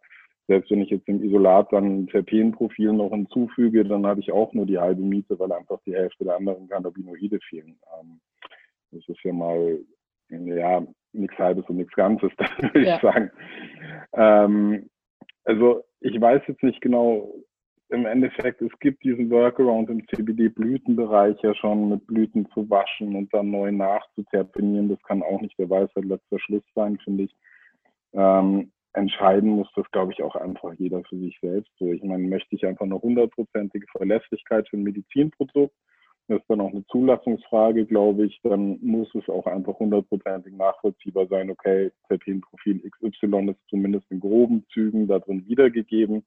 selbst 0.49 0.71
wenn 0.71 0.81
ich 0.81 0.89
jetzt 0.89 1.07
im 1.09 1.23
Isolat 1.23 1.71
dann 1.73 1.85
ein 1.85 2.07
Terpenprofil 2.07 2.95
noch 2.95 3.11
hinzufüge, 3.11 3.85
dann 3.85 4.07
habe 4.07 4.21
ich 4.21 4.33
auch 4.33 4.53
nur 4.55 4.65
die 4.65 4.79
halbe 4.79 5.03
Miete, 5.03 5.39
weil 5.39 5.53
einfach 5.53 5.79
die 5.87 5.95
Hälfte 5.95 6.25
der 6.25 6.37
anderen 6.37 6.69
Cannabinoide 6.69 7.39
fehlen. 7.51 7.79
Ähm, 8.01 8.19
das 8.91 9.07
ist 9.07 9.23
ja 9.23 9.33
mal, 9.35 9.79
ja, 10.31 10.83
nichts 11.13 11.37
Halbes 11.37 11.67
und 11.69 11.77
nichts 11.77 11.95
Ganzes, 11.95 12.31
würde 12.61 12.83
ja. 12.83 12.97
ich 12.97 13.03
sagen. 13.03 13.31
Ähm, 14.15 14.89
also 15.49 15.83
ich 16.01 16.21
weiß 16.21 16.43
jetzt 16.47 16.63
nicht 16.63 16.83
genau, 16.83 17.35
im 17.89 18.05
Endeffekt, 18.05 18.61
es 18.61 18.79
gibt 18.81 19.03
diesen 19.03 19.31
Workaround 19.31 19.89
im 19.89 20.07
CBD-Blütenbereich 20.09 21.39
ja 21.43 21.55
schon 21.55 21.89
mit 21.89 22.07
Blüten 22.07 22.47
zu 22.53 22.69
waschen 22.69 23.17
und 23.17 23.33
dann 23.33 23.51
neu 23.51 23.73
nachzuterpinieren. 23.73 24.91
Das 24.91 25.03
kann 25.05 25.23
auch 25.23 25.41
nicht 25.41 25.59
der 25.59 25.71
Weisheit 25.71 26.05
letzter 26.05 26.39
Schluss 26.39 26.63
sein, 26.75 26.99
finde 27.03 27.25
ich. 27.25 27.35
Ähm, 28.13 28.71
entscheiden 28.93 29.49
muss 29.49 29.69
das, 29.75 29.91
glaube 29.91 30.13
ich, 30.13 30.23
auch 30.23 30.37
einfach 30.37 30.75
jeder 30.75 31.03
für 31.05 31.17
sich 31.17 31.39
selbst. 31.41 31.73
So, 31.79 31.93
ich 31.93 32.05
meine, 32.05 32.29
möchte 32.29 32.55
ich 32.55 32.67
einfach 32.67 32.85
eine 32.85 33.01
hundertprozentige 33.01 33.87
Verlässlichkeit 33.91 34.69
für 34.69 34.77
ein 34.77 34.83
Medizinprodukt? 34.83 35.75
Das 36.29 36.41
ist 36.41 36.51
dann 36.51 36.61
auch 36.61 36.73
eine 36.73 36.85
Zulassungsfrage, 36.87 37.87
glaube 37.87 38.27
ich. 38.27 38.39
Dann 38.43 38.79
muss 38.83 39.09
es 39.15 39.29
auch 39.31 39.47
einfach 39.47 39.79
hundertprozentig 39.79 40.55
nachvollziehbar 40.55 41.27
sein. 41.27 41.51
Okay, 41.51 41.91
Terpenprofil 42.09 42.81
XY 42.91 43.51
ist 43.51 43.69
zumindest 43.71 44.11
in 44.11 44.21
groben 44.21 44.65
Zügen 44.73 45.09
da 45.09 45.19
drin 45.19 45.45
wiedergegeben. 45.49 46.25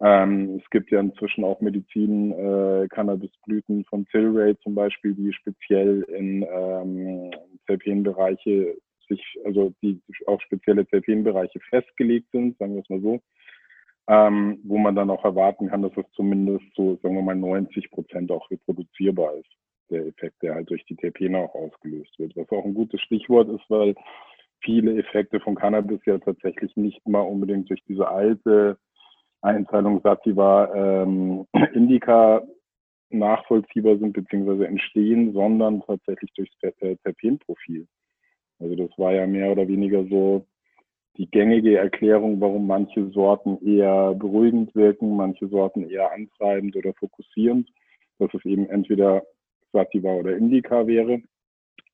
Ähm, 0.00 0.60
es 0.62 0.68
gibt 0.70 0.90
ja 0.90 1.00
inzwischen 1.00 1.44
auch 1.44 1.60
Medizin, 1.60 2.32
äh, 2.32 2.88
Cannabisblüten 2.88 3.84
von 3.84 4.04
Tilray 4.06 4.56
zum 4.58 4.74
Beispiel, 4.74 5.14
die 5.14 5.32
speziell 5.32 6.02
in 6.08 6.44
ähm, 6.52 7.30
Terpenbereiche 7.66 8.76
sich, 9.08 9.22
also 9.44 9.72
die 9.82 10.00
auf 10.26 10.42
spezielle 10.42 10.84
Terpenbereiche 10.84 11.60
festgelegt 11.70 12.30
sind, 12.32 12.58
sagen 12.58 12.74
wir 12.74 12.82
es 12.82 12.90
mal 12.90 13.00
so, 13.00 13.20
ähm, 14.08 14.60
wo 14.64 14.78
man 14.78 14.94
dann 14.94 15.10
auch 15.10 15.24
erwarten 15.24 15.68
kann, 15.68 15.82
dass 15.82 15.96
es 15.96 16.10
zumindest 16.12 16.64
so, 16.74 16.98
sagen 17.02 17.14
wir 17.14 17.22
mal, 17.22 17.36
90 17.36 17.90
Prozent 17.90 18.30
auch 18.30 18.50
reproduzierbar 18.50 19.34
ist, 19.34 19.50
der 19.90 20.06
Effekt, 20.06 20.42
der 20.42 20.54
halt 20.54 20.70
durch 20.70 20.84
die 20.86 20.96
Terpene 20.96 21.38
auch 21.38 21.54
ausgelöst 21.54 22.18
wird. 22.18 22.36
Was 22.36 22.50
auch 22.50 22.64
ein 22.64 22.74
gutes 22.74 23.00
Stichwort 23.00 23.48
ist, 23.48 23.64
weil 23.68 23.94
viele 24.60 24.98
Effekte 24.98 25.40
von 25.40 25.54
Cannabis 25.54 26.00
ja 26.06 26.18
tatsächlich 26.18 26.76
nicht 26.76 27.06
mal 27.06 27.20
unbedingt 27.20 27.70
durch 27.70 27.82
diese 27.88 28.08
alte 28.08 28.78
Einteilung 29.40 30.00
Sativa 30.02 30.72
ähm, 30.74 31.46
Indica 31.74 32.42
nachvollziehbar 33.10 33.98
sind 33.98 34.14
bzw. 34.14 34.64
entstehen, 34.64 35.32
sondern 35.32 35.82
tatsächlich 35.82 36.32
durchs 36.34 36.56
Terpenprofil. 36.58 37.86
Also 38.58 38.76
das 38.76 38.90
war 38.96 39.12
ja 39.12 39.26
mehr 39.26 39.52
oder 39.52 39.68
weniger 39.68 40.04
so 40.04 40.46
die 41.18 41.30
gängige 41.30 41.76
Erklärung, 41.76 42.40
warum 42.40 42.66
manche 42.66 43.10
Sorten 43.10 43.58
eher 43.66 44.14
beruhigend 44.14 44.74
wirken, 44.74 45.16
manche 45.16 45.48
Sorten 45.48 45.88
eher 45.88 46.12
antreibend 46.12 46.74
oder 46.76 46.94
fokussierend, 46.94 47.68
dass 48.18 48.32
es 48.34 48.44
eben 48.44 48.68
entweder 48.70 49.22
Sativa 49.72 50.12
oder 50.12 50.36
Indica 50.36 50.86
wäre. 50.86 51.20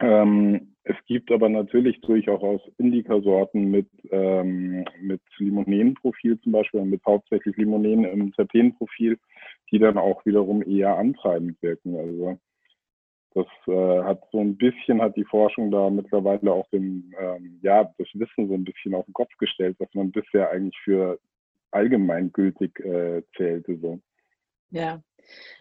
Ähm, 0.01 0.75
es 0.85 0.97
gibt 1.07 1.33
aber 1.33 1.49
natürlich 1.49 2.01
durchaus 2.01 2.61
Indikasorten 2.79 3.71
mit, 3.71 3.89
ähm, 4.11 4.85
mit 5.03 5.21
Limonenenprofil 5.39 6.41
zum 6.41 6.53
Beispiel, 6.53 6.85
mit 6.85 7.05
hauptsächlich 7.05 7.57
Limonen 7.57 8.05
im 8.05 8.33
Terpenprofil, 8.33 9.19
die 9.71 9.79
dann 9.79 9.99
auch 9.99 10.25
wiederum 10.25 10.63
eher 10.63 10.97
antreibend 10.97 11.61
wirken. 11.63 11.97
Also 11.97 12.39
das 13.35 13.47
äh, 13.67 14.03
hat 14.03 14.23
so 14.33 14.41
ein 14.41 14.57
bisschen, 14.57 15.01
hat 15.03 15.17
die 15.17 15.25
Forschung 15.25 15.71
da 15.71 15.91
mittlerweile 15.91 16.53
auch 16.53 16.69
dem, 16.71 17.13
ähm, 17.19 17.59
ja, 17.63 17.85
das 17.99 18.09
Wissen 18.15 18.49
so 18.49 18.55
ein 18.55 18.65
bisschen 18.65 18.95
auf 18.95 19.05
den 19.05 19.15
Kopf 19.15 19.35
gestellt, 19.39 19.77
was 19.79 19.89
man 19.95 20.11
bisher 20.11 20.51
eigentlich 20.51 20.79
für 20.83 21.19
allgemeingültig 21.71 22.79
äh, 22.81 23.23
zählte. 23.37 23.79
So. 23.79 24.01
Ja, 24.71 25.03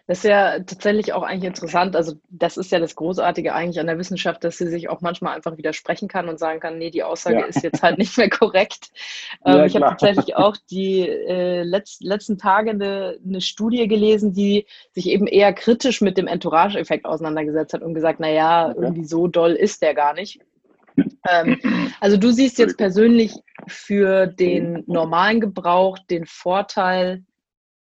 das 0.08 0.18
ist 0.18 0.24
ja 0.24 0.58
tatsächlich 0.60 1.12
auch 1.12 1.22
eigentlich 1.22 1.44
interessant. 1.44 1.94
Also, 1.94 2.14
das 2.30 2.56
ist 2.56 2.72
ja 2.72 2.80
das 2.80 2.96
Großartige 2.96 3.52
eigentlich 3.52 3.78
an 3.78 3.88
der 3.88 3.98
Wissenschaft, 3.98 4.42
dass 4.42 4.56
sie 4.56 4.66
sich 4.66 4.88
auch 4.88 5.02
manchmal 5.02 5.36
einfach 5.36 5.58
widersprechen 5.58 6.08
kann 6.08 6.30
und 6.30 6.38
sagen 6.38 6.60
kann, 6.60 6.78
nee, 6.78 6.90
die 6.90 7.02
Aussage 7.02 7.40
ja. 7.40 7.44
ist 7.44 7.62
jetzt 7.62 7.82
halt 7.82 7.98
nicht 7.98 8.16
mehr 8.16 8.30
korrekt. 8.30 8.90
Ja, 9.44 9.60
ähm, 9.60 9.66
ich 9.66 9.76
habe 9.76 9.84
tatsächlich 9.84 10.34
auch 10.36 10.56
die 10.70 11.00
äh, 11.00 11.62
letzt, 11.62 12.02
letzten 12.02 12.38
Tage 12.38 12.70
eine, 12.70 13.18
eine, 13.24 13.40
Studie 13.40 13.86
gelesen, 13.86 14.32
die 14.32 14.66
sich 14.92 15.08
eben 15.08 15.26
eher 15.26 15.52
kritisch 15.52 16.00
mit 16.00 16.16
dem 16.16 16.26
Entourage-Effekt 16.26 17.04
auseinandergesetzt 17.04 17.74
hat 17.74 17.82
und 17.82 17.94
gesagt, 17.94 18.18
naja, 18.18 18.70
okay. 18.70 18.80
irgendwie 18.80 19.04
so 19.04 19.26
doll 19.26 19.52
ist 19.52 19.82
der 19.82 19.94
gar 19.94 20.14
nicht. 20.14 20.40
Ähm, 21.28 21.60
also 22.00 22.16
du 22.16 22.32
siehst 22.32 22.58
jetzt 22.58 22.78
persönlich 22.78 23.34
für 23.66 24.26
den 24.26 24.84
normalen 24.86 25.40
Gebrauch 25.40 25.98
den 25.98 26.24
Vorteil, 26.24 27.24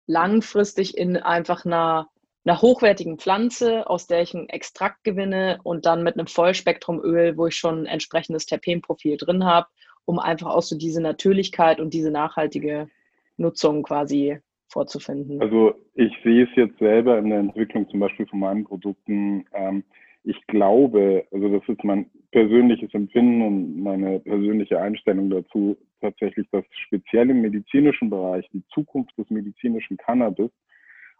langfristig 0.07 0.97
in 0.97 1.17
einfach 1.17 1.65
einer, 1.65 2.09
einer 2.45 2.61
hochwertigen 2.61 3.17
Pflanze, 3.19 3.87
aus 3.89 4.07
der 4.07 4.21
ich 4.21 4.33
einen 4.33 4.49
Extrakt 4.49 5.03
gewinne 5.03 5.59
und 5.63 5.85
dann 5.85 6.03
mit 6.03 6.15
einem 6.15 6.27
Vollspektrumöl, 6.27 7.37
wo 7.37 7.47
ich 7.47 7.55
schon 7.55 7.81
ein 7.81 7.85
entsprechendes 7.85 8.45
Terpenprofil 8.45 9.17
drin 9.17 9.43
habe, 9.43 9.67
um 10.05 10.17
einfach 10.17 10.47
auch 10.47 10.61
so 10.61 10.77
diese 10.77 11.01
Natürlichkeit 11.01 11.79
und 11.79 11.93
diese 11.93 12.09
nachhaltige 12.09 12.89
Nutzung 13.35 13.83
quasi 13.83 14.39
vorzufinden. 14.69 15.41
Also 15.41 15.73
ich 15.95 16.13
sehe 16.23 16.43
es 16.43 16.49
jetzt 16.55 16.79
selber 16.79 17.17
in 17.17 17.29
der 17.29 17.39
Entwicklung 17.39 17.89
zum 17.89 17.99
Beispiel 17.99 18.27
von 18.27 18.39
meinen 18.39 18.63
Produkten. 18.65 19.45
Ähm, 19.53 19.83
ich 20.23 20.45
glaube, 20.47 21.25
also 21.31 21.49
das 21.49 21.67
ist 21.67 21.83
mein 21.83 22.09
persönliches 22.31 22.93
Empfinden 22.93 23.41
und 23.41 23.81
meine 23.81 24.19
persönliche 24.19 24.79
Einstellung 24.79 25.29
dazu, 25.29 25.77
tatsächlich, 26.01 26.47
dass 26.51 26.65
speziell 26.85 27.29
im 27.29 27.41
medizinischen 27.41 28.09
Bereich 28.09 28.47
die 28.53 28.63
Zukunft 28.73 29.17
des 29.17 29.29
medizinischen 29.29 29.97
Cannabis 29.97 30.51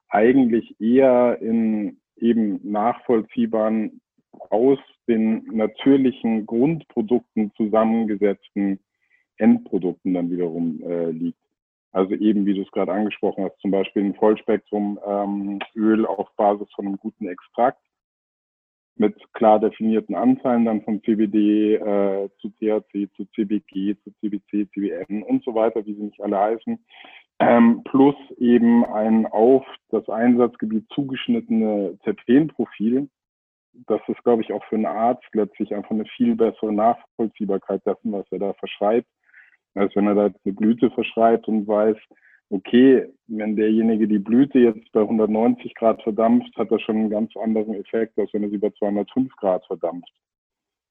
eigentlich 0.10 0.80
eher 0.80 1.38
in 1.42 1.98
eben 2.18 2.60
nachvollziehbaren, 2.64 4.02
aus 4.50 4.80
den 5.08 5.46
natürlichen 5.52 6.46
Grundprodukten 6.46 7.52
zusammengesetzten 7.56 8.80
Endprodukten 9.38 10.14
dann 10.14 10.32
wiederum 10.32 10.82
äh, 10.84 11.12
liegt. 11.12 11.40
Also 11.92 12.14
eben, 12.16 12.46
wie 12.46 12.54
du 12.54 12.62
es 12.62 12.72
gerade 12.72 12.92
angesprochen 12.92 13.46
hast, 13.46 13.60
zum 13.60 13.72
Beispiel 13.72 14.04
ein 14.04 14.16
Vollspektrum 14.16 15.00
ähm, 15.06 15.60
auf 16.06 16.30
Basis 16.36 16.68
von 16.76 16.86
einem 16.86 16.98
guten 16.98 17.28
Extrakt 17.28 17.80
mit 19.00 19.16
klar 19.34 19.60
definierten 19.60 20.16
Anteilen 20.16 20.66
dann 20.66 20.82
von 20.82 21.02
CBD 21.04 21.76
äh, 21.76 22.30
zu 22.40 22.50
THC, 22.50 23.10
zu 23.16 23.26
CBG, 23.36 23.96
zu 24.04 24.12
CBC, 24.20 24.68
CBN 24.74 25.24
und 25.24 25.44
so 25.44 25.54
weiter, 25.56 25.86
wie 25.86 25.94
sie 25.94 26.04
nicht 26.04 26.22
alle 26.22 26.38
heißen, 26.38 26.80
ähm, 27.40 27.84
plus 27.84 28.16
eben 28.38 28.86
ein 28.86 29.26
auf 29.28 29.66
das 29.90 30.08
Einsatzgebiet 30.10 30.88
zugeschnittene 30.94 31.98
Terpenprofil. 32.04 33.10
Das 33.86 34.02
ist, 34.08 34.24
glaube 34.24 34.42
ich, 34.42 34.52
auch 34.52 34.64
für 34.66 34.76
einen 34.76 34.88
Arzt 34.88 35.28
letztlich 35.34 35.74
einfach 35.76 35.92
eine 35.92 36.06
viel 36.06 36.36
bessere 36.36 36.74
Nachvollziehbarkeit 36.74 37.86
dessen, 37.86 38.12
was 38.12 38.26
er 38.32 38.40
da 38.40 38.54
verschreibt, 38.54 39.08
als 39.76 39.96
wenn 39.96 40.08
er 40.08 40.16
da 40.16 40.26
eine 40.26 40.54
Blüte 40.54 40.90
verschreibt 40.90 41.48
und 41.48 41.68
weiß, 41.68 41.98
okay, 42.50 43.08
wenn 43.28 43.56
derjenige 43.56 44.08
die 44.08 44.20
Blüte 44.20 44.60
jetzt 44.60 44.92
bei 44.92 45.02
190 45.02 45.76
Grad 45.76 46.02
verdampft, 46.02 46.56
hat 46.56 46.72
das 46.72 46.82
schon 46.82 46.96
einen 46.96 47.10
ganz 47.10 47.36
anderen 47.36 47.76
Effekt, 47.76 48.18
als 48.18 48.34
wenn 48.34 48.44
er 48.44 48.50
sie 48.50 48.58
bei 48.58 48.70
205 48.72 49.36
Grad 49.36 49.66
verdampft. 49.66 50.12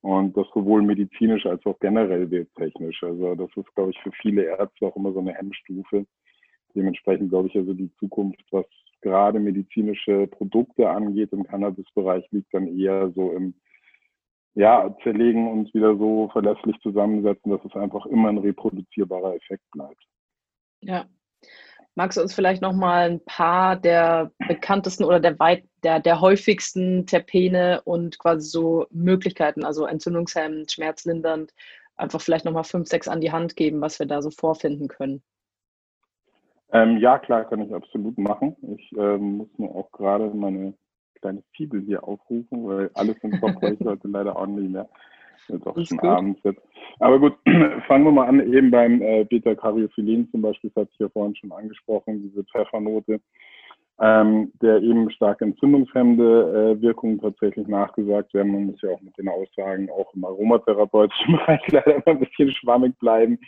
Und 0.03 0.37
das 0.37 0.47
sowohl 0.55 0.83
medizinisch 0.83 1.47
als 1.47 1.65
auch 1.67 1.79
generell 1.81 2.27
bildtechnisch. 2.27 3.03
Also 3.03 3.35
das 3.35 3.49
ist, 3.57 3.75
glaube 3.75 3.91
ich, 3.91 3.99
für 4.03 4.13
viele 4.13 4.45
Ärzte 4.45 4.87
auch 4.87 4.97
immer 4.97 5.13
so 5.13 5.21
eine 5.21 5.35
Hemmstufe. 5.35 6.07
Dementsprechend 6.75 7.31
glaube 7.31 7.49
ich 7.49 7.57
also 7.57 7.73
die 7.73 7.91
Zukunft, 7.99 8.45
was 8.51 8.67
gerade 9.01 9.41
medizinische 9.41 10.27
Produkte 10.27 10.89
angeht 10.89 11.33
im 11.33 11.45
Cannabis-Bereich, 11.45 12.25
liegt 12.31 12.53
dann 12.53 12.79
eher 12.79 13.11
so 13.13 13.33
im 13.33 13.55
ja, 14.55 14.97
zerlegen 15.03 15.49
und 15.49 15.75
wieder 15.75 15.97
so 15.97 16.31
verlässlich 16.33 16.79
zusammensetzen, 16.81 17.51
dass 17.51 17.65
es 17.65 17.75
einfach 17.75 18.07
immer 18.07 18.31
ein 18.31 18.39
reproduzierbarer 18.39 19.35
Effekt 19.35 19.65
bleibt. 19.71 20.03
Ja, 20.81 21.07
Magst 21.97 22.19
du 22.19 22.23
uns 22.23 22.35
vielleicht 22.35 22.61
noch 22.61 22.75
mal 22.75 23.11
ein 23.11 23.25
paar 23.25 23.75
der 23.75 24.31
bekanntesten 24.47 25.03
oder 25.03 25.19
der 25.19 25.39
weit 25.39 25.65
der, 25.83 25.99
der 25.99 26.21
häufigsten 26.21 27.07
Terpene 27.07 27.81
und 27.85 28.19
quasi 28.19 28.49
so 28.49 28.87
Möglichkeiten, 28.91 29.65
also 29.65 29.87
entzündungshemmend, 29.87 30.71
schmerzlindernd, 30.71 31.55
einfach 31.97 32.21
vielleicht 32.21 32.45
noch 32.45 32.53
mal 32.53 32.65
fünf, 32.65 32.87
sechs 32.87 33.09
an 33.09 33.23
die 33.23 33.33
Hand 33.33 33.57
geben, 33.57 33.81
was 33.81 33.99
wir 33.99 34.07
da 34.07 34.21
so 34.21 34.31
vorfinden 34.31 34.89
können? 34.89 35.23
Ähm, 36.71 36.99
ja, 36.99 37.19
klar, 37.19 37.45
kann 37.45 37.63
ich 37.63 37.75
absolut 37.75 38.19
machen. 38.19 38.57
Ich 38.77 38.93
ähm, 38.99 39.39
muss 39.39 39.49
nur 39.57 39.75
auch 39.75 39.91
gerade 39.93 40.29
meine 40.35 40.75
kleine 41.21 41.43
Fibel 41.53 41.81
hier 41.81 42.05
aufrufen, 42.05 42.67
weil 42.67 42.91
alles 42.93 43.17
im 43.23 43.41
Kopf 43.41 43.63
ich 43.63 43.81
heute 43.87 44.09
leider 44.09 44.37
auch 44.37 44.47
nicht 44.47 44.71
mehr. 44.71 44.87
Jetzt 45.49 45.67
auch 45.67 45.77
schon 45.85 46.01
abends 46.01 46.41
jetzt. 46.45 46.61
Aber 47.01 47.19
gut, 47.19 47.35
fangen 47.87 48.05
wir 48.05 48.13
mal 48.13 48.27
an, 48.29 48.41
eben 48.53 48.71
beim 48.71 49.03
äh, 49.03 49.25
Beta-Caryophyllin 49.25 50.31
zum 50.31 50.43
Beispiel, 50.43 50.71
das 50.75 50.83
hatte 50.83 50.91
ich 50.95 51.01
ja 51.01 51.09
vorhin 51.09 51.37
schon 51.37 51.53
angesprochen, 51.53 52.23
diese 52.23 52.45
Pfeffernote, 52.45 53.21
ähm, 54.01 54.53
der 54.61 54.83
eben 54.83 55.11
stark 55.11 55.41
entzündungshemmende 55.41 56.77
äh, 56.79 56.83
Wirkungen 56.83 57.19
tatsächlich 57.21 57.67
nachgesagt 57.67 58.35
werden. 58.35 58.53
Man 58.53 58.67
muss 58.67 58.83
ja 58.83 58.91
auch 58.91 59.01
mit 59.01 59.17
den 59.17 59.29
Aussagen 59.29 59.91
auch 59.91 60.13
im 60.15 60.25
aromatherapeutischen 60.25 61.33
Bereich 61.37 61.67
leider 61.69 61.97
immer 61.97 62.09
ein 62.09 62.21
bisschen 62.21 62.51
schwammig 62.53 62.99
bleiben. 62.99 63.39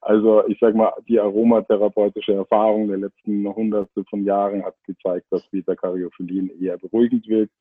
Also 0.00 0.46
ich 0.48 0.58
sage 0.58 0.76
mal, 0.76 0.92
die 1.08 1.20
aromatherapeutische 1.20 2.34
Erfahrung 2.34 2.88
der 2.88 2.98
letzten 2.98 3.46
Hunderte 3.54 4.04
von 4.10 4.24
Jahren 4.24 4.64
hat 4.64 4.74
gezeigt, 4.84 5.26
dass 5.30 5.46
Beta-Caryophyllin 5.50 6.50
eher 6.60 6.76
beruhigend 6.78 7.28
wirkt. 7.28 7.52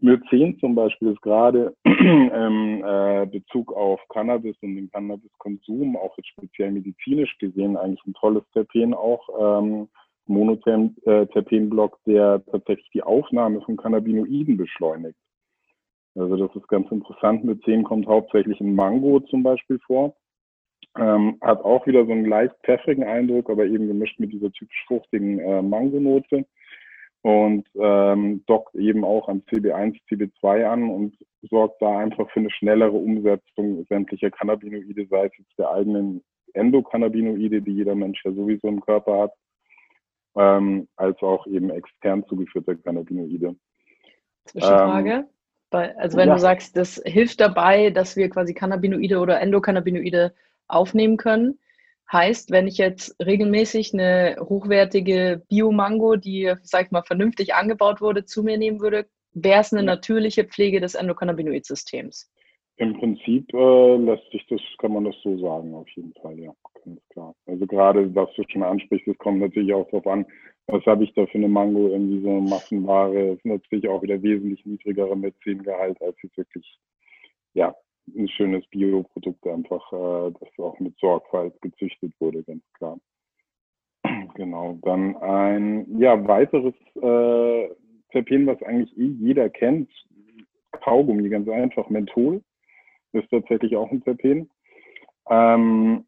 Mycen 0.00 0.58
zum 0.58 0.74
Beispiel 0.74 1.12
ist 1.12 1.22
gerade 1.22 1.74
im 1.84 2.84
äh, 2.84 3.26
Bezug 3.26 3.72
auf 3.72 4.00
Cannabis 4.10 4.56
und 4.62 4.76
den 4.76 4.90
Cannabiskonsum, 4.90 5.96
auch 5.96 6.16
jetzt 6.18 6.28
speziell 6.28 6.72
medizinisch 6.72 7.36
gesehen, 7.38 7.76
eigentlich 7.76 8.04
ein 8.06 8.14
tolles 8.14 8.44
Terpen 8.52 8.94
auch. 8.94 9.28
Ähm, 9.40 9.88
Monoterpenblock, 10.28 11.98
der 12.04 12.44
tatsächlich 12.50 12.90
die 12.92 13.02
Aufnahme 13.02 13.60
von 13.62 13.76
Cannabinoiden 13.76 14.56
beschleunigt. 14.56 15.16
Also 16.16 16.36
das 16.36 16.54
ist 16.56 16.68
ganz 16.68 16.90
interessant. 16.90 17.44
Mycen 17.44 17.84
kommt 17.84 18.06
hauptsächlich 18.06 18.60
in 18.60 18.74
Mango 18.74 19.20
zum 19.20 19.42
Beispiel 19.42 19.78
vor. 19.86 20.16
Ähm, 20.98 21.36
hat 21.42 21.62
auch 21.62 21.86
wieder 21.86 22.06
so 22.06 22.12
einen 22.12 22.24
leicht 22.24 22.54
pfeffrigen 22.64 23.04
Eindruck, 23.04 23.50
aber 23.50 23.66
eben 23.66 23.86
gemischt 23.86 24.18
mit 24.18 24.32
dieser 24.32 24.50
typisch 24.50 24.82
fruchtigen 24.86 25.38
äh, 25.38 25.62
Mangonote 25.62 26.46
und 27.22 27.66
ähm, 27.74 28.44
dockt 28.46 28.74
eben 28.76 29.04
auch 29.04 29.28
an 29.28 29.42
CB1, 29.50 29.98
CB2 30.08 30.64
an 30.64 30.88
und 30.88 31.16
sorgt 31.50 31.82
da 31.82 31.98
einfach 31.98 32.30
für 32.30 32.40
eine 32.40 32.50
schnellere 32.50 32.92
Umsetzung 32.92 33.84
sämtlicher 33.88 34.30
Cannabinoide, 34.30 35.06
sei 35.08 35.26
es 35.26 35.32
jetzt 35.38 35.58
der 35.58 35.70
eigenen 35.70 36.22
Endokannabinoide, 36.54 37.62
die 37.62 37.72
jeder 37.72 37.94
Mensch 37.94 38.24
ja 38.24 38.32
sowieso 38.32 38.68
im 38.68 38.80
Körper 38.80 39.22
hat, 39.22 39.32
ähm, 40.36 40.88
als 40.96 41.20
auch 41.22 41.46
eben 41.46 41.70
extern 41.70 42.24
zugeführte 42.26 42.76
Cannabinoide. 42.76 43.56
Zwischenfrage. 44.44 45.12
Ähm, 45.12 45.24
Bei, 45.70 45.96
also 45.96 46.16
wenn 46.16 46.28
ja. 46.28 46.34
du 46.34 46.40
sagst, 46.40 46.76
das 46.76 47.02
hilft 47.04 47.40
dabei, 47.40 47.90
dass 47.90 48.16
wir 48.16 48.30
quasi 48.30 48.54
Cannabinoide 48.54 49.18
oder 49.18 49.40
Endokannabinoide 49.40 50.34
aufnehmen 50.68 51.16
können, 51.16 51.58
Heißt, 52.12 52.52
wenn 52.52 52.68
ich 52.68 52.78
jetzt 52.78 53.16
regelmäßig 53.24 53.92
eine 53.92 54.36
hochwertige 54.40 55.42
Bio-Mango, 55.48 56.16
die, 56.16 56.52
sag 56.62 56.86
ich 56.86 56.90
mal, 56.92 57.02
vernünftig 57.02 57.54
angebaut 57.54 58.00
wurde, 58.00 58.24
zu 58.24 58.44
mir 58.44 58.58
nehmen 58.58 58.80
würde, 58.80 59.06
wäre 59.32 59.60
es 59.60 59.72
eine 59.72 59.82
natürliche 59.82 60.44
Pflege 60.44 60.80
des 60.80 60.94
Endokannabinoid-Systems. 60.94 62.30
Im 62.78 62.98
Prinzip 62.98 63.52
äh, 63.54 63.96
lässt 63.96 64.30
sich 64.30 64.46
das, 64.48 64.60
kann 64.78 64.92
man 64.92 65.04
das 65.04 65.14
so 65.24 65.38
sagen, 65.38 65.74
auf 65.74 65.88
jeden 65.90 66.12
Fall, 66.20 66.38
ja, 66.38 66.52
ganz 66.84 67.00
klar. 67.08 67.34
Also 67.46 67.66
gerade, 67.66 68.14
was 68.14 68.28
du 68.36 68.42
schon 68.48 68.62
ansprichst, 68.62 69.08
es 69.08 69.18
kommt 69.18 69.40
natürlich 69.40 69.72
auch 69.72 69.88
darauf 69.90 70.06
an, 70.06 70.26
was 70.66 70.84
habe 70.84 71.04
ich 71.04 71.14
da 71.14 71.26
für 71.26 71.38
eine 71.38 71.48
Mango, 71.48 71.88
so 71.88 71.94
eine 71.94 72.40
Massenware, 72.42 73.32
ist 73.32 73.44
natürlich 73.44 73.88
auch 73.88 74.02
wieder 74.02 74.20
wesentlich 74.22 74.64
niedrigerer 74.66 75.16
Methengehalt, 75.16 76.00
als 76.02 76.16
jetzt 76.22 76.36
wirklich, 76.36 76.78
ja, 77.54 77.74
ein 78.14 78.28
schönes 78.28 78.66
Bioprodukt 78.68 79.46
einfach, 79.46 79.92
äh, 79.92 80.32
das 80.40 80.48
auch 80.58 80.78
mit 80.80 80.96
Sorgfalt 80.98 81.60
gezüchtet 81.60 82.12
wurde, 82.18 82.42
ganz 82.42 82.62
klar. 82.74 82.98
Genau, 84.34 84.78
dann 84.82 85.16
ein 85.16 85.98
ja, 85.98 86.26
weiteres 86.26 86.74
äh, 86.96 87.68
Terpen, 88.10 88.46
was 88.46 88.62
eigentlich 88.62 88.96
eh 88.98 89.06
jeder 89.18 89.48
kennt, 89.48 89.90
Kaugummi, 90.72 91.28
ganz 91.28 91.48
einfach, 91.48 91.88
Menthol, 91.88 92.42
ist 93.12 93.30
tatsächlich 93.30 93.76
auch 93.76 93.90
ein 93.90 94.02
Terpen. 94.04 94.50
Ähm, 95.28 96.04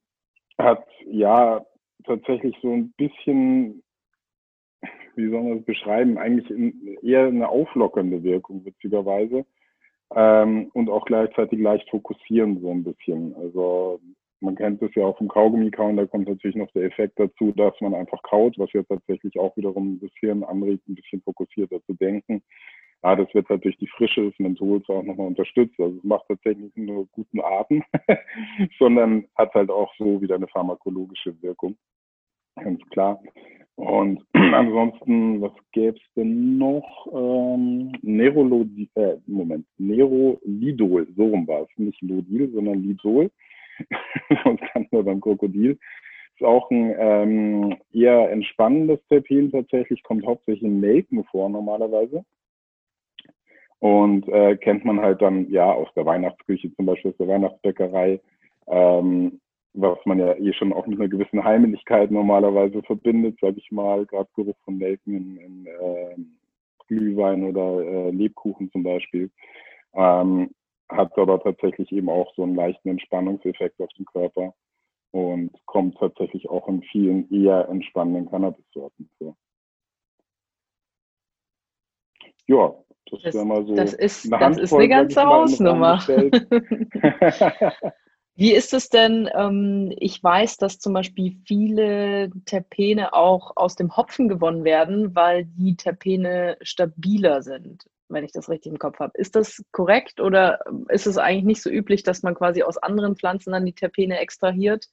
hat 0.59 0.87
ja 1.07 1.65
tatsächlich 2.05 2.57
so 2.63 2.73
ein 2.73 2.93
bisschen, 2.97 3.83
wie 5.17 5.31
soll 5.31 5.43
man 5.43 5.57
das 5.57 5.65
beschreiben, 5.65 6.19
eigentlich 6.19 6.51
eher 7.03 7.27
eine 7.27 7.49
auflockernde 7.49 8.23
Wirkung, 8.23 8.65
witzigerweise 8.65 9.47
ähm, 10.15 10.71
und 10.75 10.89
auch 10.91 11.05
gleichzeitig 11.05 11.59
leicht 11.59 11.89
fokussieren 11.91 12.61
so 12.61 12.71
ein 12.71 12.85
bisschen. 12.85 13.35
Also 13.37 14.01
man 14.41 14.55
kennt 14.55 14.81
es 14.83 14.95
ja 14.95 15.05
auch 15.05 15.19
vom 15.19 15.29
Kaugummi 15.29 15.71
kauen, 15.71 15.97
da 15.97 16.07
kommt 16.07 16.29
natürlich 16.29 16.57
noch 16.57 16.71
der 16.73 16.85
Effekt 16.85 17.19
dazu, 17.19 17.53
dass 17.53 17.75
man 17.81 17.95
einfach 17.95 18.23
kaut, 18.23 18.57
was 18.59 18.73
ja 18.73 18.83
tatsächlich 18.85 19.39
auch 19.39 19.57
wiederum 19.57 19.95
ein 19.95 19.99
bisschen 19.99 20.45
anregt, 20.45 20.89
ein 20.89 20.95
bisschen 20.95 21.23
fokussierter 21.23 21.83
zu 21.85 21.95
denken. 21.95 22.43
Ja, 23.03 23.15
das 23.15 23.33
wird 23.33 23.49
halt 23.49 23.65
durch 23.65 23.77
die 23.79 23.87
Frische 23.87 24.23
des 24.23 24.39
Menthols 24.39 24.89
auch 24.89 25.05
nochmal 25.05 25.29
unterstützt. 25.29 25.79
Also 25.79 25.99
es 25.99 26.05
macht 26.05 26.27
tatsächlich 26.27 26.75
nicht 26.75 26.89
nur 26.89 27.07
guten 27.13 27.41
Atem, 27.41 27.85
sondern 28.79 29.25
hat 29.37 29.55
halt 29.55 29.71
auch 29.71 29.93
so 29.99 30.21
wieder 30.21 30.35
eine 30.35 30.49
pharmakologische 30.49 31.41
Wirkung. 31.43 31.77
Ganz 32.57 32.81
klar. 32.91 33.21
Und 33.79 34.27
ansonsten, 34.33 35.41
was 35.41 35.53
gäbe 35.71 35.97
es 35.97 36.15
denn 36.17 36.59
noch? 36.59 37.07
Ähm, 37.13 37.93
Nerolodil, 38.03 38.89
äh, 38.97 39.15
Moment, 39.29 39.67
Nerolidol, 39.79 41.07
so 41.17 41.27
rum 41.27 41.47
war 41.47 41.63
es. 41.63 41.69
Nicht 41.77 42.03
Lodil, 42.03 42.51
sondern 42.53 42.83
Lidol. 42.83 43.31
Sonst 44.43 44.63
kann 44.73 44.89
man 44.91 45.05
beim 45.05 45.21
Krokodil. 45.21 45.79
Ist 46.35 46.45
auch 46.45 46.69
ein 46.73 46.93
ähm, 46.99 47.77
eher 47.93 48.33
entspannendes 48.33 48.99
Terpen 49.07 49.53
tatsächlich, 49.53 50.03
kommt 50.03 50.27
hauptsächlich 50.27 50.65
in 50.65 50.81
Nelken 50.81 51.23
vor 51.31 51.49
normalerweise. 51.49 52.25
Und 53.79 54.27
äh, 54.27 54.57
kennt 54.57 54.85
man 54.85 55.01
halt 55.01 55.23
dann 55.23 55.49
ja 55.53 55.71
aus 55.71 55.89
der 55.95 56.05
Weihnachtsküche, 56.05 56.75
zum 56.75 56.87
Beispiel 56.87 57.13
aus 57.13 57.17
der 57.19 57.29
Weihnachtsbäckerei. 57.29 58.21
Ähm, 58.67 59.41
was 59.81 59.99
man 60.05 60.19
ja 60.19 60.35
eh 60.35 60.53
schon 60.53 60.73
auch 60.73 60.87
mit 60.87 60.99
einer 60.99 61.09
gewissen 61.09 61.45
Heimeligkeit 61.45 62.11
normalerweise 62.11 62.83
verbindet, 62.83 63.39
sage 63.41 63.59
ich 63.59 63.71
mal, 63.71 64.05
gerade 64.07 64.29
Geruch 64.35 64.57
von 64.65 64.79
Nelken 64.79 65.15
in, 65.15 65.37
in 65.37 65.67
äh, 65.67 66.17
Glühwein 66.89 67.45
oder 67.45 67.81
äh, 67.81 68.11
Lebkuchen 68.11 68.71
zum 68.73 68.83
Beispiel, 68.83 69.31
ähm, 69.95 70.51
hat 70.89 71.17
aber 71.17 71.41
tatsächlich 71.41 71.93
eben 71.93 72.09
auch 72.09 72.35
so 72.35 72.43
einen 72.43 72.57
leichten 72.57 72.89
Entspannungseffekt 72.89 73.81
auf 73.81 73.91
den 73.97 74.07
Körper 74.07 74.53
und 75.13 75.53
kommt 75.67 75.97
tatsächlich 75.99 76.49
auch 76.49 76.67
in 76.69 76.83
vielen 76.83 77.31
eher 77.31 77.69
entspannenden 77.69 78.29
Cannabis-Sorten 78.31 79.09
vor. 79.19 79.37
Ja, 82.47 82.75
das, 83.11 83.23
das 83.23 83.35
wäre 83.35 83.47
mal 83.47 83.65
so. 83.65 83.75
Das 83.75 83.95
ist, 83.95 84.33
eine, 84.33 84.41
das 84.41 84.59
ist 84.59 84.73
eine 84.73 84.89
ganze 84.89 85.23
Hausnummer. 85.23 85.99
Wie 88.39 88.53
ist 88.53 88.73
es 88.73 88.89
denn? 88.89 89.29
Ähm, 89.35 89.93
ich 89.99 90.23
weiß, 90.23 90.59
dass 90.59 90.79
zum 90.79 90.93
Beispiel 90.93 91.37
viele 91.45 92.31
Terpene 92.47 93.13
auch 93.13 93.57
aus 93.57 93.75
dem 93.75 93.97
Hopfen 93.97 94.29
gewonnen 94.29 94.63
werden, 94.63 95.17
weil 95.17 95.45
die 95.45 95.75
Terpene 95.75 96.57
stabiler 96.61 97.43
sind, 97.43 97.91
wenn 98.09 98.23
ich 98.23 98.31
das 98.31 98.49
richtig 98.49 98.71
im 98.71 98.79
Kopf 98.79 99.01
habe. 99.01 99.19
Ist 99.19 99.35
das 99.35 99.65
korrekt 99.73 100.21
oder 100.21 100.61
ist 100.89 101.09
es 101.09 101.19
eigentlich 101.19 101.47
nicht 101.47 101.63
so 101.63 101.69
üblich, 101.69 102.05
dass 102.05 102.23
man 102.23 102.37
quasi 102.37 102.63
aus 102.63 102.79
anderen 102.79 103.17
Pflanzen 103.17 103.51
dann 103.51 103.67
die 103.67 103.73
Terpene 103.73 104.21
extrahiert 104.21 104.87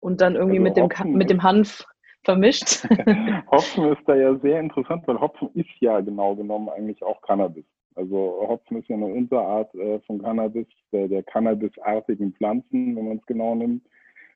und 0.00 0.22
dann 0.22 0.34
irgendwie 0.34 0.58
also 0.58 0.80
mit, 0.80 0.98
dem, 0.98 1.12
mit 1.12 1.28
dem 1.28 1.42
Hanf 1.42 1.84
vermischt? 2.24 2.88
Hopfen 3.50 3.92
ist 3.92 4.02
da 4.06 4.14
ja 4.14 4.34
sehr 4.36 4.60
interessant, 4.60 5.06
weil 5.06 5.20
Hopfen 5.20 5.50
ist 5.52 5.68
ja 5.80 6.00
genau 6.00 6.34
genommen 6.34 6.70
eigentlich 6.70 7.02
auch 7.02 7.20
Cannabis. 7.20 7.66
Also 7.94 8.46
Hopfen 8.48 8.78
ist 8.78 8.88
ja 8.88 8.96
eine 8.96 9.06
Unterart 9.06 9.74
äh, 9.74 9.98
von 10.00 10.22
Cannabis, 10.22 10.66
der, 10.92 11.08
der 11.08 11.22
Cannabisartigen 11.24 12.32
Pflanzen, 12.34 12.96
wenn 12.96 13.08
man 13.08 13.16
es 13.18 13.26
genau 13.26 13.54
nimmt. 13.54 13.82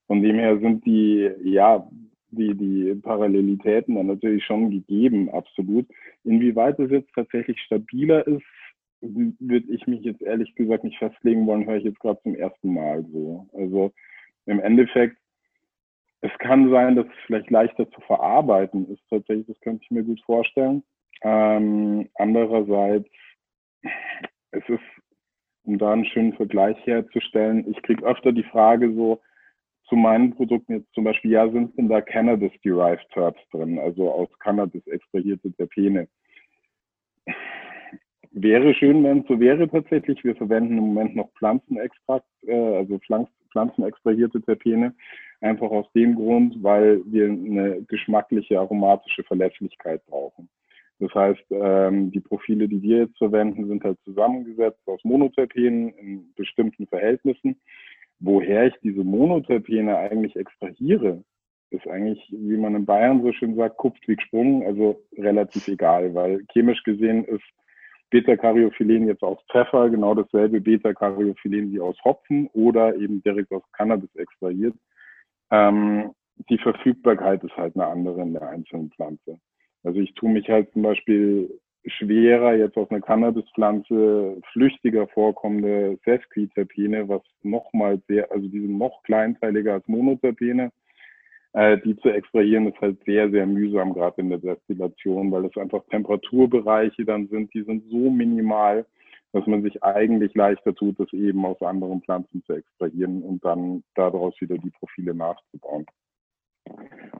Von 0.06 0.22
dem 0.22 0.36
her 0.36 0.58
sind 0.58 0.84
die, 0.84 1.30
ja, 1.44 1.88
die, 2.32 2.54
die 2.54 2.94
Parallelitäten 2.96 3.94
dann 3.94 4.06
natürlich 4.06 4.44
schon 4.44 4.70
gegeben, 4.70 5.30
absolut. 5.30 5.86
Inwieweit 6.24 6.78
es 6.80 6.90
jetzt 6.90 7.12
tatsächlich 7.14 7.60
stabiler 7.60 8.26
ist, 8.26 8.42
würde 9.00 9.72
ich 9.72 9.86
mich 9.86 10.02
jetzt 10.02 10.22
ehrlich 10.22 10.54
gesagt 10.54 10.84
nicht 10.84 10.98
festlegen 10.98 11.46
wollen, 11.46 11.66
höre 11.66 11.76
ich 11.76 11.84
jetzt 11.84 12.00
gerade 12.00 12.20
zum 12.22 12.34
ersten 12.34 12.72
Mal 12.72 13.04
so. 13.12 13.46
Also 13.52 13.92
im 14.46 14.60
Endeffekt, 14.60 15.16
es 16.20 16.30
kann 16.38 16.70
sein, 16.70 16.96
dass 16.96 17.06
es 17.06 17.26
vielleicht 17.26 17.50
leichter 17.50 17.90
zu 17.90 18.00
verarbeiten 18.02 18.88
ist, 18.92 19.02
tatsächlich, 19.10 19.46
das 19.46 19.60
könnte 19.60 19.82
ich 19.84 19.90
mir 19.90 20.04
gut 20.04 20.20
vorstellen. 20.22 20.82
Ähm, 21.22 22.08
andererseits 22.14 23.08
es 24.50 24.68
ist, 24.68 24.80
um 25.64 25.78
da 25.78 25.92
einen 25.92 26.04
schönen 26.06 26.34
Vergleich 26.34 26.76
herzustellen, 26.86 27.70
ich 27.70 27.80
kriege 27.82 28.04
öfter 28.04 28.32
die 28.32 28.44
Frage 28.44 28.92
so 28.94 29.20
zu 29.88 29.96
meinen 29.96 30.34
Produkten 30.34 30.74
jetzt 30.74 30.92
zum 30.94 31.04
Beispiel, 31.04 31.32
ja, 31.32 31.48
sind 31.50 31.76
denn 31.76 31.88
da 31.88 32.00
Cannabis-derived 32.00 33.14
Herbs 33.14 33.40
drin, 33.50 33.78
also 33.78 34.10
aus 34.10 34.28
Cannabis 34.38 34.86
extrahierte 34.86 35.52
Terpene? 35.52 36.08
Wäre 38.30 38.72
schön, 38.74 39.04
wenn 39.04 39.20
es 39.20 39.28
so 39.28 39.38
wäre 39.38 39.68
tatsächlich. 39.68 40.24
Wir 40.24 40.34
verwenden 40.34 40.78
im 40.78 40.84
Moment 40.84 41.14
noch 41.14 41.30
Pflanzenextrakt, 41.34 42.26
äh, 42.46 42.76
also 42.76 42.98
pflanzenextrahierte 43.50 44.40
Terpene, 44.40 44.94
einfach 45.42 45.70
aus 45.70 45.92
dem 45.92 46.14
Grund, 46.14 46.62
weil 46.62 47.02
wir 47.04 47.26
eine 47.26 47.82
geschmackliche, 47.82 48.58
aromatische 48.58 49.22
Verlässlichkeit 49.24 50.04
brauchen. 50.06 50.48
Das 51.02 51.12
heißt, 51.16 51.44
ähm, 51.50 52.12
die 52.12 52.20
Profile, 52.20 52.68
die 52.68 52.80
wir 52.80 52.98
jetzt 52.98 53.18
verwenden, 53.18 53.66
sind 53.66 53.82
halt 53.82 53.98
zusammengesetzt 54.04 54.80
aus 54.86 55.02
Monoterpenen 55.02 55.88
in 55.94 56.32
bestimmten 56.36 56.86
Verhältnissen. 56.86 57.60
Woher 58.20 58.68
ich 58.68 58.74
diese 58.84 59.02
Monoterpene 59.02 59.96
eigentlich 59.96 60.36
extrahiere, 60.36 61.24
ist 61.70 61.88
eigentlich, 61.88 62.20
wie 62.30 62.56
man 62.56 62.76
in 62.76 62.86
Bayern 62.86 63.20
so 63.20 63.32
schön 63.32 63.56
sagt, 63.56 63.78
kupft 63.78 64.06
wie 64.06 64.14
gesprungen, 64.14 64.62
also 64.62 65.02
relativ 65.18 65.66
egal, 65.66 66.14
weil 66.14 66.44
chemisch 66.52 66.84
gesehen 66.84 67.24
ist 67.24 67.42
Beta-Caryophyllin 68.10 69.08
jetzt 69.08 69.24
aus 69.24 69.38
Pfeffer 69.50 69.90
genau 69.90 70.14
dasselbe 70.14 70.60
Beta-Caryophyllin 70.60 71.72
wie 71.72 71.80
aus 71.80 71.96
Hopfen 72.04 72.46
oder 72.52 72.94
eben 72.94 73.20
direkt 73.24 73.50
aus 73.50 73.64
Cannabis 73.72 74.14
extrahiert. 74.14 74.76
Ähm, 75.50 76.12
die 76.48 76.58
Verfügbarkeit 76.58 77.42
ist 77.42 77.56
halt 77.56 77.74
eine 77.74 77.88
andere 77.88 78.22
in 78.22 78.34
der 78.34 78.48
einzelnen 78.48 78.92
Pflanze. 78.92 79.40
Also 79.84 80.00
ich 80.00 80.14
tue 80.14 80.30
mich 80.30 80.48
halt 80.48 80.72
zum 80.72 80.82
Beispiel 80.82 81.50
schwerer 81.86 82.54
jetzt 82.54 82.76
auf 82.76 82.90
eine 82.90 83.00
Cannabispflanze 83.00 84.40
flüchtiger 84.52 85.08
vorkommende 85.08 85.98
Sesquiterpene, 86.04 87.08
was 87.08 87.22
nochmal 87.42 88.00
sehr, 88.06 88.30
also 88.30 88.46
die 88.46 88.60
sind 88.60 88.78
noch 88.78 89.02
kleinteiliger 89.02 89.74
als 89.74 89.88
Monoterpene, 89.88 90.70
äh, 91.54 91.78
die 91.78 91.96
zu 91.96 92.08
extrahieren 92.10 92.68
ist 92.68 92.80
halt 92.80 93.02
sehr, 93.04 93.30
sehr 93.30 93.46
mühsam, 93.46 93.94
gerade 93.94 94.20
in 94.20 94.30
der 94.30 94.38
Destillation, 94.38 95.32
weil 95.32 95.46
es 95.46 95.56
einfach 95.56 95.84
Temperaturbereiche 95.90 97.04
dann 97.04 97.28
sind, 97.28 97.52
die 97.52 97.62
sind 97.62 97.84
so 97.90 98.10
minimal, 98.10 98.86
dass 99.32 99.46
man 99.46 99.62
sich 99.62 99.82
eigentlich 99.82 100.34
leichter 100.34 100.74
tut, 100.74 101.00
das 101.00 101.12
eben 101.12 101.44
aus 101.44 101.60
anderen 101.62 102.02
Pflanzen 102.02 102.44
zu 102.44 102.52
extrahieren 102.52 103.22
und 103.22 103.44
dann 103.44 103.82
daraus 103.94 104.40
wieder 104.40 104.58
die 104.58 104.70
Profile 104.70 105.14
nachzubauen. 105.14 105.86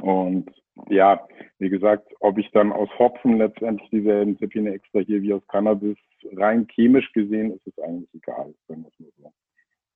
Und 0.01 0.51
ja, 0.89 1.27
wie 1.59 1.69
gesagt, 1.69 2.09
ob 2.21 2.39
ich 2.39 2.51
dann 2.53 2.73
aus 2.73 2.89
Hopfen 2.99 3.39
letztendlich 3.39 3.89
dieselben 3.91 4.37
Terpene 4.37 4.73
extrahiere 4.73 5.23
wie 5.23 5.35
aus 5.35 5.47
Cannabis, 5.49 5.97
rein 6.37 6.67
chemisch 6.69 7.13
gesehen 7.13 7.53
ist 7.53 7.67
es 7.67 7.79
eigentlich 7.83 8.13
egal, 8.15 8.55
wenn 8.69 8.83
man 8.83 8.91
so. 8.99 9.33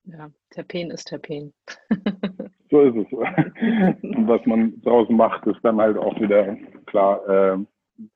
Ja, 0.05 0.29
Terpen 0.51 0.91
ist 0.91 1.05
Terpen. 1.05 1.53
so 2.71 2.81
ist 2.81 2.95
es. 2.95 3.11
Und 3.11 4.27
was 4.27 4.45
man 4.45 4.79
daraus 4.81 5.09
macht, 5.09 5.45
ist 5.47 5.59
dann 5.63 5.81
halt 5.81 5.97
auch 5.97 6.17
wieder 6.19 6.55
klar, 6.85 7.27
äh, 7.27 7.57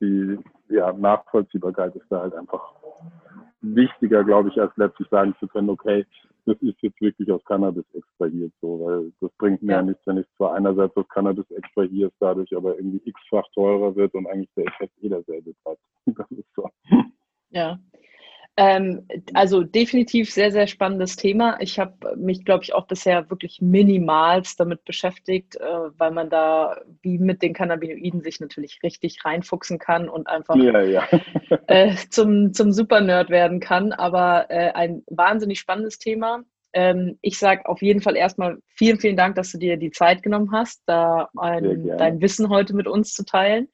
die 0.00 0.38
ja, 0.70 0.92
Nachvollziehbarkeit 0.92 1.94
ist 1.94 2.06
da 2.08 2.20
halt 2.20 2.34
einfach 2.34 2.74
wichtiger, 3.60 4.24
glaube 4.24 4.48
ich, 4.48 4.60
als 4.60 4.72
letztlich 4.76 5.08
sagen 5.08 5.34
zu 5.38 5.46
können, 5.48 5.68
okay, 5.68 6.06
das 6.44 6.56
ist 6.60 6.76
jetzt 6.82 7.00
wirklich 7.00 7.30
aus 7.30 7.44
Cannabis 7.44 7.84
extrahiert, 7.94 8.52
so, 8.60 8.80
weil 8.80 9.12
das 9.20 9.30
bringt 9.38 9.62
mir 9.62 9.72
ja, 9.72 9.78
ja 9.78 9.82
nichts, 9.82 10.06
wenn 10.06 10.18
ich 10.18 10.26
zwar 10.36 10.54
einerseits 10.54 10.96
aus 10.96 11.08
Cannabis 11.08 11.48
extrahiert, 11.50 12.12
dadurch 12.20 12.54
aber 12.56 12.76
irgendwie 12.76 13.00
x-fach 13.04 13.46
teurer 13.54 13.94
wird 13.94 14.12
und 14.14 14.26
eigentlich 14.26 14.50
der 14.56 14.66
Effekt 14.66 14.92
eh 15.02 15.08
derselbe 15.08 15.54
bleibt. 15.64 15.80
Das 16.16 16.30
ist 16.32 16.48
so. 16.56 16.68
Ja, 17.50 17.78
ähm, 18.56 19.06
also 19.32 19.62
definitiv 19.62 20.30
sehr, 20.30 20.52
sehr 20.52 20.66
spannendes 20.66 21.16
Thema. 21.16 21.56
Ich 21.60 21.78
habe 21.78 22.16
mich, 22.16 22.44
glaube 22.44 22.64
ich, 22.64 22.74
auch 22.74 22.86
bisher 22.86 23.30
wirklich 23.30 23.62
minimalst 23.62 24.60
damit 24.60 24.84
beschäftigt, 24.84 25.56
äh, 25.56 25.64
weil 25.96 26.10
man 26.10 26.28
da 26.28 26.78
wie 27.00 27.18
mit 27.18 27.40
den 27.40 27.54
Cannabinoiden 27.54 28.22
sich 28.22 28.40
natürlich 28.40 28.80
richtig 28.82 29.24
reinfuchsen 29.24 29.78
kann 29.78 30.08
und 30.08 30.26
einfach 30.28 30.56
ja, 30.56 30.82
ja. 30.82 31.08
äh, 31.66 31.94
zum, 32.10 32.52
zum 32.52 32.72
Super-Nerd 32.72 33.30
werden 33.30 33.58
kann. 33.58 33.92
Aber 33.92 34.50
äh, 34.50 34.72
ein 34.72 35.02
wahnsinnig 35.08 35.58
spannendes 35.58 35.98
Thema. 35.98 36.42
Ähm, 36.74 37.18
ich 37.22 37.38
sage 37.38 37.66
auf 37.66 37.80
jeden 37.80 38.00
Fall 38.00 38.16
erstmal 38.16 38.58
vielen, 38.66 38.98
vielen 38.98 39.16
Dank, 39.16 39.36
dass 39.36 39.52
du 39.52 39.58
dir 39.58 39.78
die 39.78 39.90
Zeit 39.90 40.22
genommen 40.22 40.52
hast, 40.52 40.82
da 40.86 41.28
ein, 41.36 41.86
dein 41.98 42.20
Wissen 42.20 42.48
heute 42.48 42.74
mit 42.74 42.86
uns 42.86 43.14
zu 43.14 43.24
teilen. 43.24 43.68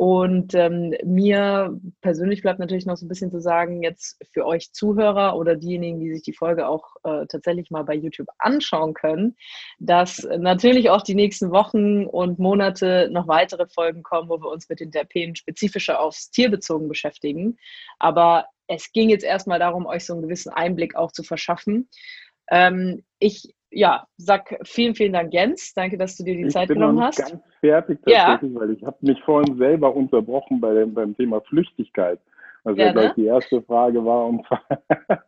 Und 0.00 0.54
ähm, 0.54 0.94
mir 1.04 1.78
persönlich 2.00 2.40
bleibt 2.40 2.58
natürlich 2.58 2.86
noch 2.86 2.96
so 2.96 3.04
ein 3.04 3.08
bisschen 3.10 3.30
zu 3.30 3.38
sagen, 3.38 3.82
jetzt 3.82 4.16
für 4.32 4.46
euch 4.46 4.72
Zuhörer 4.72 5.36
oder 5.36 5.56
diejenigen, 5.56 6.00
die 6.00 6.14
sich 6.14 6.22
die 6.22 6.32
Folge 6.32 6.68
auch 6.68 6.96
äh, 7.04 7.26
tatsächlich 7.26 7.70
mal 7.70 7.82
bei 7.82 7.96
YouTube 7.96 8.28
anschauen 8.38 8.94
können, 8.94 9.36
dass 9.78 10.26
natürlich 10.38 10.88
auch 10.88 11.02
die 11.02 11.14
nächsten 11.14 11.50
Wochen 11.50 12.06
und 12.06 12.38
Monate 12.38 13.10
noch 13.12 13.28
weitere 13.28 13.66
Folgen 13.66 14.02
kommen, 14.02 14.30
wo 14.30 14.38
wir 14.40 14.48
uns 14.48 14.70
mit 14.70 14.80
den 14.80 14.90
Terpenen 14.90 15.36
spezifischer 15.36 16.00
aufs 16.00 16.30
Tier 16.30 16.50
bezogen 16.50 16.88
beschäftigen. 16.88 17.58
Aber 17.98 18.46
es 18.68 18.92
ging 18.92 19.10
jetzt 19.10 19.24
erstmal 19.24 19.58
darum, 19.58 19.84
euch 19.84 20.06
so 20.06 20.14
einen 20.14 20.22
gewissen 20.22 20.48
Einblick 20.48 20.96
auch 20.96 21.12
zu 21.12 21.22
verschaffen. 21.22 21.90
Ähm, 22.50 23.04
ich 23.18 23.54
ja, 23.70 24.06
sag 24.16 24.56
vielen, 24.64 24.94
vielen 24.94 25.12
Dank, 25.12 25.32
Jens. 25.32 25.72
Danke, 25.74 25.96
dass 25.96 26.16
du 26.16 26.24
dir 26.24 26.34
die 26.34 26.46
ich 26.46 26.52
Zeit 26.52 26.68
genommen 26.68 27.00
hast. 27.00 27.20
Ich 27.20 27.26
bin 27.26 27.34
ganz 27.34 27.54
fertig 27.60 27.98
tatsächlich, 28.04 28.52
ja. 28.52 28.60
weil 28.60 28.70
ich 28.72 28.84
habe 28.84 28.96
mich 29.00 29.22
vorhin 29.22 29.56
selber 29.58 29.94
unterbrochen 29.94 30.60
bei 30.60 30.74
dem, 30.74 30.94
beim 30.94 31.16
Thema 31.16 31.40
Flüchtigkeit. 31.42 32.20
Was 32.64 32.76
ja, 32.76 32.92
gleich 32.92 33.14
die 33.14 33.26
erste 33.26 33.62
Frage 33.62 34.04
war. 34.04 34.26
Und 34.26 34.46
zwar, 34.46 34.62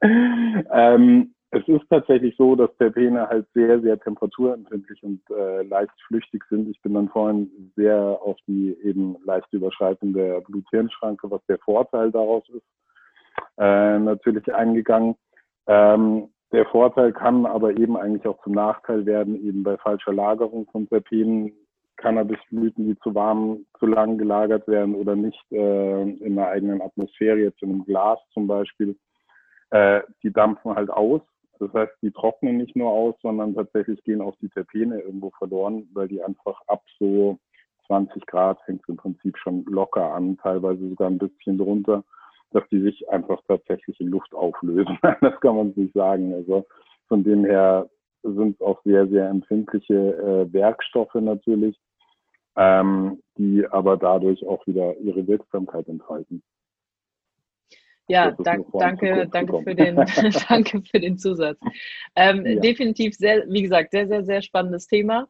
ähm, 0.72 1.34
es 1.50 1.66
ist 1.68 1.84
tatsächlich 1.88 2.34
so, 2.36 2.56
dass 2.56 2.74
Terpene 2.78 3.28
halt 3.28 3.46
sehr, 3.54 3.80
sehr 3.80 3.98
temperaturempfindlich 3.98 5.02
und 5.02 5.20
äh, 5.30 5.62
leicht 5.62 5.92
flüchtig 6.06 6.42
sind. 6.50 6.68
Ich 6.68 6.80
bin 6.82 6.94
dann 6.94 7.08
vorhin 7.08 7.50
sehr 7.76 8.18
auf 8.22 8.36
die 8.46 8.76
eben 8.82 9.16
leicht 9.24 9.52
Überschreitung 9.52 10.14
der 10.14 10.40
Blut-Hirn-Schranke, 10.40 11.30
was 11.30 11.44
der 11.46 11.58
Vorteil 11.58 12.10
daraus 12.10 12.42
ist, 12.48 12.66
äh, 13.58 13.98
natürlich 13.98 14.52
eingegangen. 14.52 15.14
Ähm, 15.66 16.28
der 16.52 16.66
Vorteil 16.66 17.12
kann 17.12 17.46
aber 17.46 17.76
eben 17.76 17.96
eigentlich 17.96 18.26
auch 18.26 18.42
zum 18.42 18.52
Nachteil 18.52 19.06
werden, 19.06 19.42
eben 19.46 19.62
bei 19.62 19.76
falscher 19.78 20.12
Lagerung 20.12 20.66
von 20.70 20.88
Terpenen, 20.88 21.52
Cannabisblüten, 21.96 22.86
die 22.86 22.98
zu 23.00 23.14
warm, 23.14 23.64
zu 23.78 23.86
lang 23.86 24.18
gelagert 24.18 24.66
werden 24.68 24.94
oder 24.94 25.14
nicht 25.14 25.40
äh, 25.50 26.02
in 26.02 26.38
einer 26.38 26.48
eigenen 26.48 26.82
Atmosphäre, 26.82 27.38
jetzt 27.38 27.62
in 27.62 27.70
einem 27.70 27.84
Glas 27.84 28.18
zum 28.34 28.46
Beispiel, 28.46 28.96
äh, 29.70 30.00
die 30.22 30.32
dampfen 30.32 30.74
halt 30.74 30.90
aus. 30.90 31.22
Das 31.58 31.72
heißt, 31.72 31.92
die 32.02 32.10
trocknen 32.10 32.56
nicht 32.56 32.74
nur 32.74 32.90
aus, 32.90 33.14
sondern 33.22 33.54
tatsächlich 33.54 34.02
gehen 34.04 34.20
auch 34.20 34.34
die 34.40 34.48
Terpene 34.48 35.00
irgendwo 35.00 35.30
verloren, 35.30 35.88
weil 35.92 36.08
die 36.08 36.22
einfach 36.22 36.60
ab 36.66 36.82
so 36.98 37.38
20 37.86 38.26
Grad 38.26 38.60
fängt 38.62 38.82
es 38.82 38.88
im 38.88 38.96
Prinzip 38.96 39.38
schon 39.38 39.64
locker 39.66 40.12
an, 40.12 40.38
teilweise 40.38 40.88
sogar 40.88 41.08
ein 41.08 41.18
bisschen 41.18 41.58
drunter 41.58 42.02
dass 42.52 42.68
die 42.70 42.80
sich 42.80 43.08
einfach 43.10 43.40
tatsächlich 43.46 44.00
in 44.00 44.08
Luft 44.08 44.34
auflösen. 44.34 44.98
das 45.20 45.40
kann 45.40 45.56
man 45.56 45.72
nicht 45.76 45.94
sagen. 45.94 46.32
Also 46.34 46.66
von 47.08 47.24
dem 47.24 47.44
her 47.44 47.88
sind 48.22 48.54
es 48.54 48.60
auch 48.60 48.80
sehr, 48.84 49.06
sehr 49.08 49.28
empfindliche 49.28 49.94
äh, 49.94 50.52
Werkstoffe 50.52 51.14
natürlich, 51.14 51.76
ähm, 52.56 53.22
die 53.36 53.66
aber 53.70 53.96
dadurch 53.96 54.46
auch 54.46 54.66
wieder 54.66 54.96
ihre 54.98 55.26
Wirksamkeit 55.26 55.88
enthalten. 55.88 56.42
Ja, 58.08 58.32
dank, 58.32 58.66
danke, 58.72 59.28
danke 59.30 59.62
für, 59.62 59.74
den, 59.74 59.96
danke 60.48 60.82
für 60.82 61.00
den 61.00 61.18
Zusatz. 61.18 61.58
Ähm, 62.16 62.44
ja. 62.44 62.60
Definitiv 62.60 63.14
sehr, 63.14 63.44
wie 63.48 63.62
gesagt, 63.62 63.92
sehr, 63.92 64.06
sehr, 64.06 64.24
sehr 64.24 64.42
spannendes 64.42 64.86
Thema. 64.86 65.28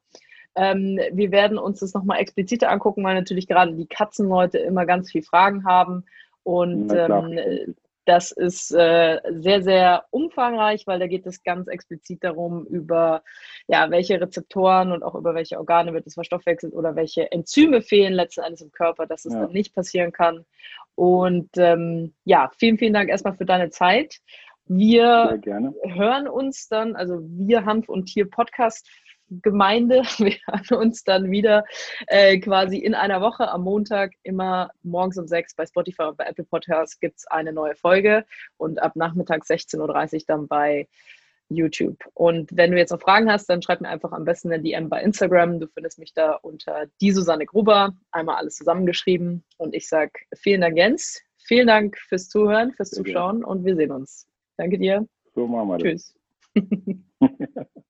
Ähm, 0.55 0.99
wir 1.13 1.31
werden 1.31 1.59
uns 1.59 1.81
das 1.81 1.95
nochmal 1.95 2.21
expliziter 2.21 2.71
angucken, 2.71 3.05
weil 3.05 3.15
natürlich 3.15 3.47
gerade 3.47 3.75
die 3.75 3.87
Katzenleute 3.87 4.59
immer 4.59 4.85
ganz 4.85 5.11
viele 5.11 5.25
Fragen 5.25 5.65
haben 5.65 6.05
und 6.44 6.92
ähm, 6.92 7.74
das 8.05 8.33
ist 8.33 8.72
äh, 8.72 9.20
sehr, 9.31 9.62
sehr 9.62 10.05
umfangreich, 10.11 10.87
weil 10.87 10.98
da 10.98 11.07
geht 11.07 11.26
es 11.26 11.42
ganz 11.44 11.68
explizit 11.68 12.24
darum, 12.24 12.66
über 12.66 13.22
ja, 13.68 13.90
welche 13.90 14.20
Rezeptoren 14.20 14.90
und 14.92 15.02
auch 15.02 15.14
über 15.14 15.35
welche 15.35 15.59
Organe 15.59 15.92
wird 15.92 16.07
es 16.07 16.14
verstoffwechselt 16.14 16.74
oder 16.74 16.96
welche 16.96 17.31
Enzyme 17.31 17.81
fehlen 17.81 18.12
letzten 18.12 18.42
Endes 18.42 18.61
im 18.61 18.72
Körper, 18.72 19.07
dass 19.07 19.24
es 19.24 19.35
ja. 19.35 19.42
dann 19.42 19.52
nicht 19.52 19.74
passieren 19.74 20.11
kann. 20.11 20.44
Und 20.96 21.50
ähm, 21.57 22.12
ja, 22.24 22.50
vielen, 22.59 22.78
vielen 22.78 22.92
Dank 22.92 23.09
erstmal 23.09 23.37
für 23.37 23.46
deine 23.46 23.70
Zeit. 23.70 24.16
Wir 24.66 25.40
hören 25.85 26.28
uns 26.28 26.68
dann, 26.68 26.96
also 26.96 27.20
wir 27.22 27.64
Hanf 27.64 27.88
und 27.88 28.07
Tier 28.07 28.28
Podcast 28.28 28.88
Gemeinde. 29.42 30.03
Wir 30.18 30.37
hören 30.47 30.83
uns 30.83 31.05
dann 31.05 31.31
wieder 31.31 31.64
äh, 32.09 32.38
quasi 32.38 32.79
in 32.79 32.95
einer 32.95 33.21
Woche 33.21 33.49
am 33.49 33.62
Montag, 33.62 34.12
immer 34.23 34.71
morgens 34.83 35.18
um 35.18 35.27
sechs 35.27 35.55
bei 35.55 35.66
Spotify 35.66 36.03
und 36.05 36.16
bei 36.16 36.25
Apple 36.25 36.45
Podcasts 36.45 36.99
gibt 37.01 37.18
es 37.18 37.27
eine 37.27 37.53
neue 37.53 37.75
Folge 37.75 38.25
und 38.57 38.83
ab 38.83 38.97
Nachmittag 38.97 39.45
16.30 39.45 40.14
Uhr 40.14 40.21
dann 40.27 40.49
bei 40.49 40.88
YouTube. 41.49 41.99
Und 42.14 42.51
wenn 42.57 42.71
du 42.71 42.79
jetzt 42.79 42.90
noch 42.90 43.01
Fragen 43.01 43.31
hast, 43.31 43.47
dann 43.49 43.62
schreib 43.62 43.81
mir 43.81 43.88
einfach 43.88 44.12
am 44.12 44.25
besten 44.25 44.53
eine 44.53 44.62
DM 44.62 44.88
bei 44.88 45.03
Instagram. 45.03 45.61
Du 45.61 45.66
findest 45.68 45.99
mich 45.99 46.12
da 46.14 46.35
unter 46.35 46.87
die 47.01 47.12
Susanne 47.12 47.47
Gruber, 47.47 47.95
einmal 48.11 48.37
alles 48.37 48.57
zusammengeschrieben. 48.57 49.45
Und 49.59 49.75
ich 49.75 49.88
sage 49.88 50.12
vielen 50.35 50.61
Dank, 50.61 50.77
Jens. 50.77 51.21
Vielen 51.45 51.66
Dank 51.66 51.99
fürs 51.99 52.29
Zuhören, 52.29 52.73
fürs 52.73 52.90
Zuschauen 52.90 53.45
und 53.45 53.64
wir 53.64 53.77
sehen 53.77 53.90
uns. 53.90 54.29
Danke 54.57 54.79
dir. 54.79 55.07
So 55.35 55.47
machen 55.47 55.68
wir 55.68 55.79
Tschüss. 55.79 56.14